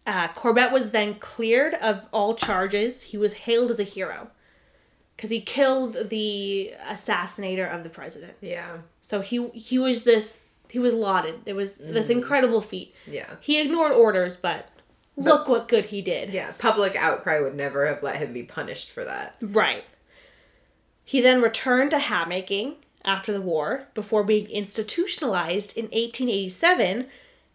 Uh, 0.06 0.28
Corbett 0.30 0.72
was 0.72 0.92
then 0.92 1.16
cleared 1.16 1.74
of 1.76 2.08
all 2.14 2.36
charges. 2.36 3.04
He 3.04 3.18
was 3.18 3.34
hailed 3.34 3.72
as 3.72 3.80
a 3.80 3.84
hero 3.84 4.30
because 5.16 5.30
he 5.30 5.42
killed 5.42 6.10
the 6.10 6.74
assassinator 6.88 7.74
of 7.74 7.84
the 7.84 7.90
president. 7.90 8.34
Yeah. 8.42 8.78
So 9.02 9.22
he 9.22 9.50
he 9.50 9.80
was 9.80 10.04
this 10.04 10.46
he 10.70 10.80
was 10.80 10.94
lauded. 10.94 11.42
It 11.46 11.54
was 11.54 11.78
this 11.78 12.10
incredible 12.10 12.62
feat. 12.62 12.94
Yeah. 13.08 13.36
He 13.40 13.62
ignored 13.62 13.94
orders, 13.94 14.36
but 14.36 14.70
look 15.16 15.48
what 15.48 15.68
good 15.68 15.86
he 15.86 16.02
did. 16.02 16.32
Yeah. 16.32 16.52
Public 16.58 16.96
outcry 16.96 17.40
would 17.40 17.56
never 17.56 17.88
have 17.88 18.04
let 18.04 18.18
him 18.18 18.34
be 18.34 18.44
punished 18.44 18.92
for 18.92 19.04
that. 19.06 19.36
Right. 19.42 19.86
He 21.04 21.22
then 21.22 21.42
returned 21.42 21.92
to 21.92 22.00
hat 22.00 22.28
making 22.28 22.76
after 23.04 23.32
the 23.32 23.42
war 23.42 23.88
before 23.94 24.24
being 24.24 24.50
institutionalized 24.50 25.78
in 25.78 25.86
1887. 25.86 27.08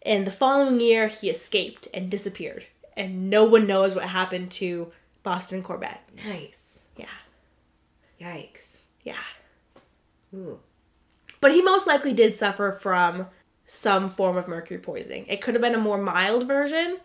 And 0.03 0.25
the 0.25 0.31
following 0.31 0.79
year, 0.79 1.07
he 1.07 1.29
escaped 1.29 1.87
and 1.93 2.09
disappeared. 2.09 2.65
And 2.97 3.29
no 3.29 3.43
one 3.43 3.67
knows 3.67 3.95
what 3.95 4.05
happened 4.05 4.51
to 4.51 4.91
Boston 5.23 5.63
Corbett. 5.63 5.97
Nice. 6.25 6.79
Yeah. 6.97 7.05
Yikes. 8.19 8.77
Yeah. 9.03 9.15
Ooh. 10.33 10.59
But 11.39 11.51
he 11.53 11.61
most 11.61 11.87
likely 11.87 12.13
did 12.13 12.35
suffer 12.37 12.71
from 12.71 13.27
some 13.65 14.09
form 14.09 14.37
of 14.37 14.47
mercury 14.47 14.79
poisoning. 14.79 15.25
It 15.27 15.41
could 15.41 15.53
have 15.55 15.61
been 15.61 15.75
a 15.75 15.79
more 15.79 15.97
mild 15.97 16.47
version, 16.47 16.97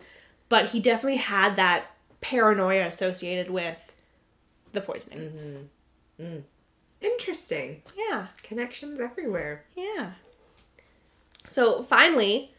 but 0.49 0.67
he 0.69 0.79
definitely 0.79 1.17
had 1.17 1.55
that 1.55 1.85
paranoia 2.21 2.85
associated 2.85 3.49
with 3.49 3.93
the 4.73 4.81
poisoning. 4.81 5.67
Mm-hmm. 6.19 6.23
Mm. 6.23 6.43
Interesting. 6.99 7.83
Yeah, 7.95 8.27
Connections 8.43 8.99
everywhere. 8.99 9.65
yeah. 9.75 10.11
So 11.49 11.83
finally, 11.83 12.51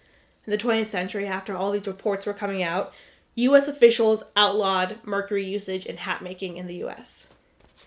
in 0.49 0.53
the 0.53 0.57
20th 0.57 0.89
century, 0.89 1.27
after 1.27 1.55
all 1.55 1.73
these 1.73 1.87
reports 1.87 2.25
were 2.25 2.33
coming 2.33 2.63
out, 2.63 2.95
U.S. 3.35 3.69
officials 3.69 4.23
outlawed 4.35 4.97
mercury 5.05 5.45
usage 5.47 5.85
in 5.85 5.99
hat 5.99 6.23
making 6.23 6.57
in 6.57 6.67
the 6.67 6.77
U.S. 6.77 7.27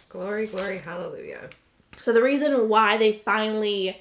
Glory, 0.09 0.45
glory, 0.45 0.77
hallelujah. 0.77 1.49
So 1.97 2.13
the 2.13 2.21
reason 2.21 2.69
why 2.69 2.97
they 2.97 3.13
finally 3.13 3.99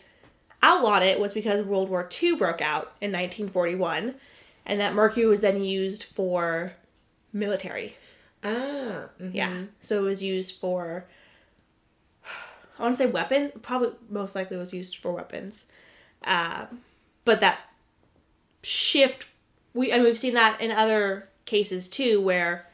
outlawed 0.62 1.02
it 1.02 1.18
was 1.18 1.32
because 1.32 1.64
World 1.64 1.88
War 1.88 2.06
II 2.22 2.36
broke 2.36 2.60
out 2.60 2.92
in 3.00 3.12
1941, 3.12 4.16
and 4.66 4.78
that 4.78 4.92
mercury 4.92 5.24
was 5.24 5.40
then 5.40 5.62
used 5.64 6.04
for 6.04 6.74
military. 7.32 7.96
Ah. 8.44 9.08
mhm. 9.18 9.30
Yeah. 9.32 9.54
So 9.80 10.00
it 10.00 10.06
was 10.06 10.22
used 10.22 10.56
for 10.56 11.06
I 12.78 12.82
want 12.82 12.98
to 12.98 12.98
say 12.98 13.06
weapons. 13.06 13.52
Probably 13.62 13.92
most 14.10 14.34
likely 14.34 14.58
was 14.58 14.74
used 14.74 14.98
for 14.98 15.12
weapons. 15.12 15.64
Um, 16.24 16.80
but 17.24 17.40
that 17.40 17.60
shift 18.62 19.26
we 19.72 19.90
and 19.92 20.02
we've 20.02 20.18
seen 20.18 20.34
that 20.34 20.60
in 20.60 20.70
other 20.70 21.28
cases 21.44 21.88
too, 21.88 22.20
where 22.20 22.66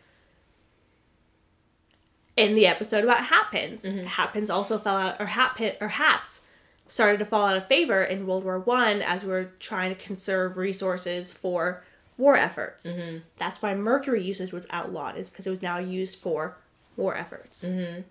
in 2.36 2.54
the 2.54 2.66
episode 2.66 3.04
about 3.04 3.24
hat 3.24 3.46
pins, 3.50 3.82
mm-hmm. 3.82 4.06
hat 4.06 4.32
pins 4.32 4.50
also 4.50 4.78
fell 4.78 4.96
out, 4.96 5.20
or 5.20 5.26
hat 5.26 5.56
pin 5.56 5.74
or 5.80 5.88
hats 5.88 6.42
started 6.88 7.18
to 7.18 7.24
fall 7.24 7.46
out 7.46 7.56
of 7.56 7.66
favor 7.66 8.02
in 8.02 8.26
World 8.26 8.44
War 8.44 8.58
One 8.58 9.02
as 9.02 9.24
we 9.24 9.30
were 9.30 9.50
trying 9.58 9.94
to 9.94 10.00
conserve 10.00 10.56
resources 10.56 11.32
for 11.32 11.82
war 12.16 12.36
efforts. 12.36 12.86
Mm-hmm. 12.86 13.18
That's 13.36 13.60
why 13.60 13.74
mercury 13.74 14.22
usage 14.22 14.52
was 14.52 14.66
outlawed, 14.70 15.16
is 15.16 15.28
because 15.28 15.46
it 15.46 15.50
was 15.50 15.62
now 15.62 15.78
used 15.78 16.18
for 16.18 16.56
war 16.96 17.16
efforts. 17.16 17.64
Mm-hmm. 17.64 18.02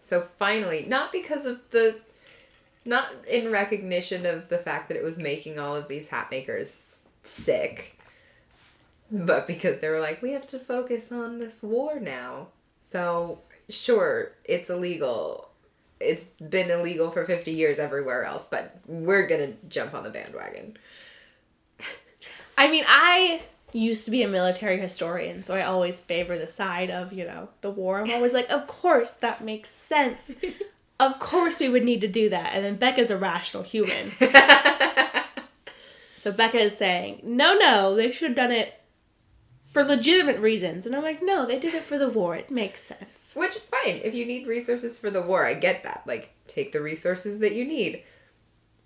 So 0.00 0.20
finally, 0.20 0.84
not 0.86 1.12
because 1.12 1.46
of 1.46 1.60
the, 1.70 2.00
not 2.84 3.08
in 3.28 3.50
recognition 3.50 4.26
of 4.26 4.48
the 4.48 4.58
fact 4.58 4.88
that 4.88 4.96
it 4.96 5.04
was 5.04 5.18
making 5.18 5.58
all 5.58 5.74
of 5.74 5.88
these 5.88 6.08
hat 6.08 6.28
makers 6.30 6.91
sick, 7.22 7.98
but 9.10 9.46
because 9.46 9.78
they 9.80 9.88
were 9.88 10.00
like, 10.00 10.22
we 10.22 10.32
have 10.32 10.46
to 10.48 10.58
focus 10.58 11.12
on 11.12 11.38
this 11.38 11.62
war 11.62 12.00
now. 12.00 12.48
So 12.80 13.40
sure, 13.68 14.32
it's 14.44 14.70
illegal. 14.70 15.48
It's 16.00 16.24
been 16.24 16.70
illegal 16.70 17.10
for 17.10 17.24
50 17.24 17.52
years 17.52 17.78
everywhere 17.78 18.24
else, 18.24 18.48
but 18.50 18.80
we're 18.86 19.26
gonna 19.26 19.52
jump 19.68 19.94
on 19.94 20.02
the 20.02 20.10
bandwagon. 20.10 20.76
I 22.56 22.68
mean, 22.68 22.84
I 22.86 23.42
used 23.72 24.04
to 24.04 24.10
be 24.10 24.22
a 24.22 24.28
military 24.28 24.78
historian, 24.78 25.42
so 25.42 25.54
I 25.54 25.62
always 25.62 26.00
favor 26.00 26.36
the 26.36 26.48
side 26.48 26.90
of, 26.90 27.12
you 27.12 27.24
know, 27.24 27.48
the 27.60 27.70
war. 27.70 28.00
I'm 28.00 28.10
always 28.10 28.32
like, 28.32 28.50
of 28.50 28.66
course, 28.66 29.12
that 29.14 29.42
makes 29.42 29.70
sense. 29.70 30.34
of 31.00 31.18
course, 31.18 31.60
we 31.60 31.68
would 31.68 31.84
need 31.84 32.00
to 32.02 32.08
do 32.08 32.28
that. 32.28 32.52
And 32.54 32.64
then 32.64 32.76
Becca's 32.76 33.10
a 33.10 33.16
rational 33.16 33.62
human. 33.62 34.12
So 36.22 36.30
Becca 36.30 36.58
is 36.58 36.76
saying, 36.76 37.18
no, 37.24 37.58
no, 37.58 37.96
they 37.96 38.12
should 38.12 38.28
have 38.28 38.36
done 38.36 38.52
it 38.52 38.74
for 39.72 39.82
legitimate 39.82 40.38
reasons. 40.38 40.86
And 40.86 40.94
I'm 40.94 41.02
like, 41.02 41.20
no, 41.20 41.44
they 41.44 41.58
did 41.58 41.74
it 41.74 41.82
for 41.82 41.98
the 41.98 42.08
war. 42.08 42.36
It 42.36 42.48
makes 42.48 42.80
sense. 42.80 43.32
Which 43.34 43.56
is 43.56 43.62
fine, 43.62 44.00
if 44.04 44.14
you 44.14 44.24
need 44.24 44.46
resources 44.46 44.96
for 44.96 45.10
the 45.10 45.20
war, 45.20 45.44
I 45.44 45.54
get 45.54 45.82
that. 45.82 46.04
Like, 46.06 46.32
take 46.46 46.70
the 46.70 46.80
resources 46.80 47.40
that 47.40 47.56
you 47.56 47.64
need. 47.64 48.04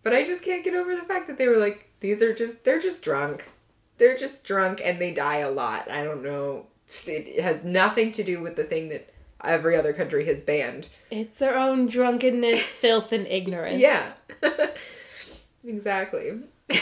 But 0.02 0.14
I 0.14 0.24
just 0.24 0.44
can't 0.44 0.64
get 0.64 0.72
over 0.72 0.96
the 0.96 1.02
fact 1.02 1.26
that 1.26 1.36
they 1.36 1.46
were 1.46 1.58
like, 1.58 1.90
these 2.00 2.22
are 2.22 2.32
just 2.32 2.64
they're 2.64 2.80
just 2.80 3.02
drunk. 3.02 3.50
They're 3.98 4.16
just 4.16 4.42
drunk 4.42 4.80
and 4.82 4.98
they 4.98 5.12
die 5.12 5.40
a 5.40 5.50
lot. 5.50 5.90
I 5.90 6.04
don't 6.04 6.24
know. 6.24 6.68
It 7.06 7.42
has 7.42 7.64
nothing 7.64 8.12
to 8.12 8.24
do 8.24 8.40
with 8.40 8.56
the 8.56 8.64
thing 8.64 8.88
that 8.88 9.12
every 9.44 9.76
other 9.76 9.92
country 9.92 10.24
has 10.24 10.40
banned. 10.40 10.88
It's 11.10 11.36
their 11.36 11.58
own 11.58 11.86
drunkenness, 11.86 12.62
filth, 12.72 13.12
and 13.12 13.26
ignorance. 13.26 13.76
Yeah. 13.76 14.14
exactly. 15.66 16.38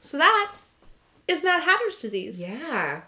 So 0.00 0.18
that 0.18 0.54
is 1.26 1.42
Mad 1.42 1.62
Hatter's 1.62 1.96
disease. 1.96 2.38
yeah. 2.40 3.00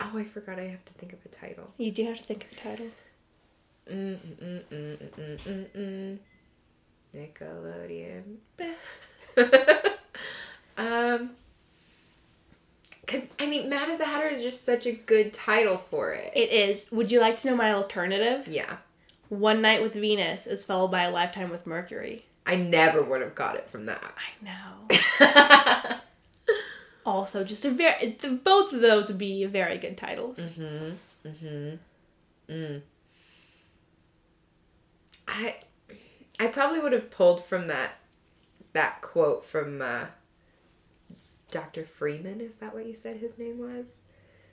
Oh, 0.00 0.18
I 0.18 0.24
forgot 0.24 0.58
I 0.58 0.64
have 0.64 0.84
to 0.86 0.92
think 0.94 1.12
of 1.12 1.18
a 1.24 1.28
title. 1.28 1.72
You 1.78 1.92
do 1.92 2.04
have 2.06 2.16
to 2.18 2.24
think 2.24 2.44
of 2.46 2.52
a 2.52 2.56
title. 2.56 2.86
Mm, 3.90 4.18
mm, 4.18 4.62
mm, 4.72 4.98
mm, 5.16 5.38
mm, 5.38 5.66
mm. 5.76 6.18
Nickelodeon. 7.14 8.38
um, 10.78 11.30
because 13.00 13.26
I 13.38 13.46
mean, 13.46 13.68
Mad 13.68 13.88
as 13.90 13.98
the 13.98 14.06
Hatter 14.06 14.28
is 14.28 14.42
just 14.42 14.64
such 14.64 14.86
a 14.86 14.92
good 14.92 15.32
title 15.32 15.78
for 15.78 16.12
it. 16.12 16.32
It 16.34 16.50
is. 16.50 16.90
Would 16.90 17.10
you 17.12 17.20
like 17.20 17.38
to 17.40 17.48
know 17.48 17.56
my 17.56 17.72
alternative? 17.72 18.48
yeah, 18.48 18.78
One 19.28 19.60
Night 19.62 19.82
with 19.82 19.94
Venus 19.94 20.46
is 20.46 20.64
followed 20.64 20.90
by 20.90 21.04
A 21.04 21.10
Lifetime 21.10 21.50
with 21.50 21.66
Mercury. 21.66 22.24
I 22.46 22.56
never 22.56 23.02
would 23.02 23.20
have 23.20 23.34
got 23.34 23.56
it 23.56 23.68
from 23.70 23.86
that. 23.86 24.14
I 24.16 25.94
know. 25.94 26.00
also, 27.06 27.44
just 27.44 27.64
a 27.64 27.70
very 27.70 28.16
the, 28.20 28.30
both 28.30 28.72
of 28.72 28.80
those 28.80 29.08
would 29.08 29.18
be 29.18 29.44
very 29.46 29.78
good 29.78 29.96
titles. 29.96 30.38
mm-hmm. 30.38 31.28
Mm-hmm. 31.28 32.52
Mm. 32.52 32.82
I, 35.28 35.56
I 36.40 36.46
probably 36.48 36.80
would 36.80 36.92
have 36.92 37.10
pulled 37.10 37.44
from 37.44 37.68
that, 37.68 37.92
that 38.72 39.00
quote 39.00 39.44
from 39.46 39.80
uh, 39.80 40.06
Dr. 41.50 41.84
Freeman. 41.84 42.40
Is 42.40 42.56
that 42.56 42.74
what 42.74 42.86
you 42.86 42.94
said 42.94 43.18
his 43.18 43.38
name 43.38 43.58
was? 43.58 43.96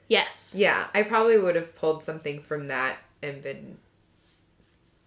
Yes. 0.07 0.53
Yeah, 0.55 0.87
I 0.93 1.03
probably 1.03 1.37
would 1.37 1.55
have 1.55 1.75
pulled 1.75 2.03
something 2.03 2.41
from 2.41 2.67
that 2.67 2.97
and 3.23 3.41
been 3.41 3.77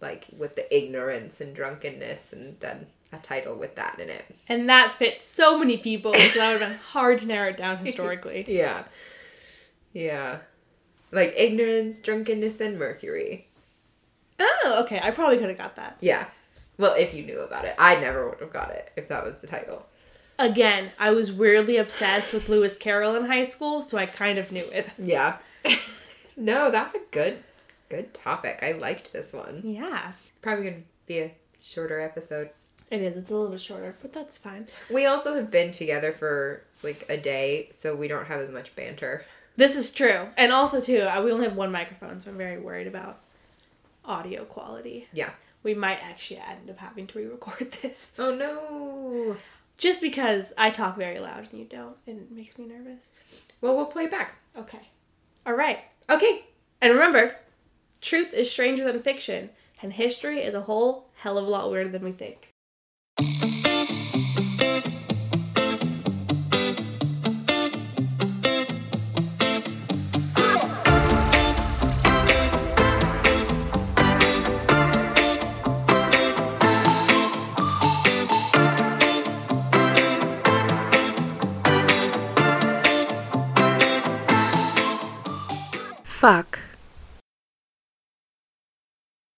like 0.01 0.27
with 0.37 0.57
the 0.57 0.75
ignorance 0.77 1.41
and 1.41 1.55
drunkenness 1.55 2.33
and 2.33 2.59
done 2.61 2.87
a 3.13 3.19
title 3.19 3.55
with 3.55 3.75
that 3.77 3.99
in 3.99 4.09
it. 4.09 4.25
And 4.49 4.69
that 4.69 4.97
fits 4.99 5.27
so 5.27 5.59
many 5.59 5.77
people, 5.77 6.15
so 6.15 6.39
that 6.39 6.53
would 6.53 6.61
have 6.61 6.71
been 6.71 6.79
hard 6.93 7.19
to 7.19 7.27
narrow 7.27 7.51
it 7.51 7.57
down 7.57 7.79
historically. 7.79 8.45
Yeah. 8.49 8.85
Yeah. 9.93 10.39
Like 11.11 11.35
ignorance, 11.37 11.99
drunkenness, 11.99 12.61
and 12.61 12.79
mercury. 12.79 13.49
oh, 14.39 14.83
okay. 14.85 15.01
I 15.03 15.11
probably 15.11 15.39
could 15.39 15.49
have 15.49 15.59
got 15.59 15.77
that. 15.77 15.97
Yeah. 16.01 16.27
Well, 16.79 16.95
if 16.95 17.13
you 17.13 17.25
knew 17.25 17.41
about 17.41 17.65
it. 17.65 17.75
I 17.79 18.01
never 18.01 18.29
would 18.29 18.39
have 18.41 18.53
got 18.53 18.71
it 18.71 18.93
if 18.97 19.09
that 19.09 19.25
was 19.25 19.39
the 19.39 19.49
title. 19.49 19.87
Again, 20.39 20.93
I 20.99 21.11
was 21.11 21.33
weirdly 21.33 21.77
obsessed 21.77 22.33
with 22.33 22.49
Lewis 22.49 22.79
Carroll 22.79 23.17
in 23.17 23.27
high 23.27 23.45
school, 23.45 23.83
so 23.83 23.99
I 23.99 24.07
kind 24.07 24.39
of 24.39 24.53
knew 24.53 24.65
it. 24.73 24.89
Yeah. 24.97 25.37
no, 26.37 26.71
that's 26.71 26.95
a 26.95 27.01
good 27.11 27.43
good 27.91 28.15
topic. 28.15 28.59
I 28.63 28.73
liked 28.73 29.13
this 29.13 29.33
one. 29.33 29.61
Yeah. 29.65 30.13
Probably 30.41 30.65
gonna 30.71 30.83
be 31.07 31.19
a 31.19 31.35
shorter 31.63 32.01
episode. 32.01 32.51
It 32.91 33.03
is. 33.03 33.17
It's 33.17 33.31
a 33.31 33.35
little 33.35 33.51
bit 33.51 33.61
shorter, 33.61 33.95
but 34.03 34.13
that's 34.13 34.39
fine. 34.39 34.67
We 34.91 35.07
also 35.07 35.35
have 35.37 35.51
been 35.51 35.71
together 35.73 36.13
for 36.13 36.63
like 36.83 37.05
a 37.09 37.17
day, 37.17 37.69
so 37.71 37.95
we 37.95 38.09
don't 38.09 38.27
have 38.27 38.41
as 38.41 38.51
much 38.51 38.75
banter. 38.75 39.25
This 39.57 39.77
is 39.77 39.93
true. 39.93 40.29
And 40.37 40.53
also, 40.53 40.81
too, 40.81 41.03
I- 41.03 41.21
we 41.21 41.31
only 41.31 41.47
have 41.47 41.57
one 41.57 41.71
microphone, 41.71 42.19
so 42.19 42.31
I'm 42.31 42.39
very 42.39 42.59
worried 42.59 42.87
about 42.87 43.21
audio 44.05 44.45
quality. 44.45 45.07
Yeah. 45.13 45.31
We 45.63 45.75
might 45.75 45.99
actually 46.03 46.39
end 46.41 46.71
up 46.71 46.79
having 46.79 47.07
to 47.09 47.19
re 47.19 47.27
record 47.27 47.71
this. 47.83 48.13
Oh 48.19 48.35
no. 48.35 49.37
Just 49.77 50.01
because 50.01 50.53
I 50.59 50.71
talk 50.71 50.97
very 50.97 51.19
loud 51.21 51.49
and 51.51 51.59
you 51.59 51.65
don't, 51.67 51.97
and 52.07 52.19
it 52.19 52.31
makes 52.33 52.59
me 52.59 52.67
nervous. 52.67 53.21
Well, 53.61 53.77
we'll 53.77 53.87
play 53.87 54.05
it 54.05 54.11
back. 54.11 54.37
Okay. 54.57 54.89
All 55.47 55.55
right. 55.55 55.79
Okay. 56.09 56.45
And 56.83 56.93
remember, 56.95 57.37
truth 58.01 58.35
is 58.35 58.51
stranger 58.51 58.85
than 58.85 59.01
fiction, 59.01 59.51
and 59.83 59.93
history 59.93 60.41
is 60.41 60.55
a 60.55 60.63
whole 60.63 61.09
hell 61.17 61.39
of 61.39 61.47
a 61.47 61.51
lot 61.51 61.71
weirder 61.71 61.91
than 61.91 62.05
we 62.05 62.13
think. 62.13 62.50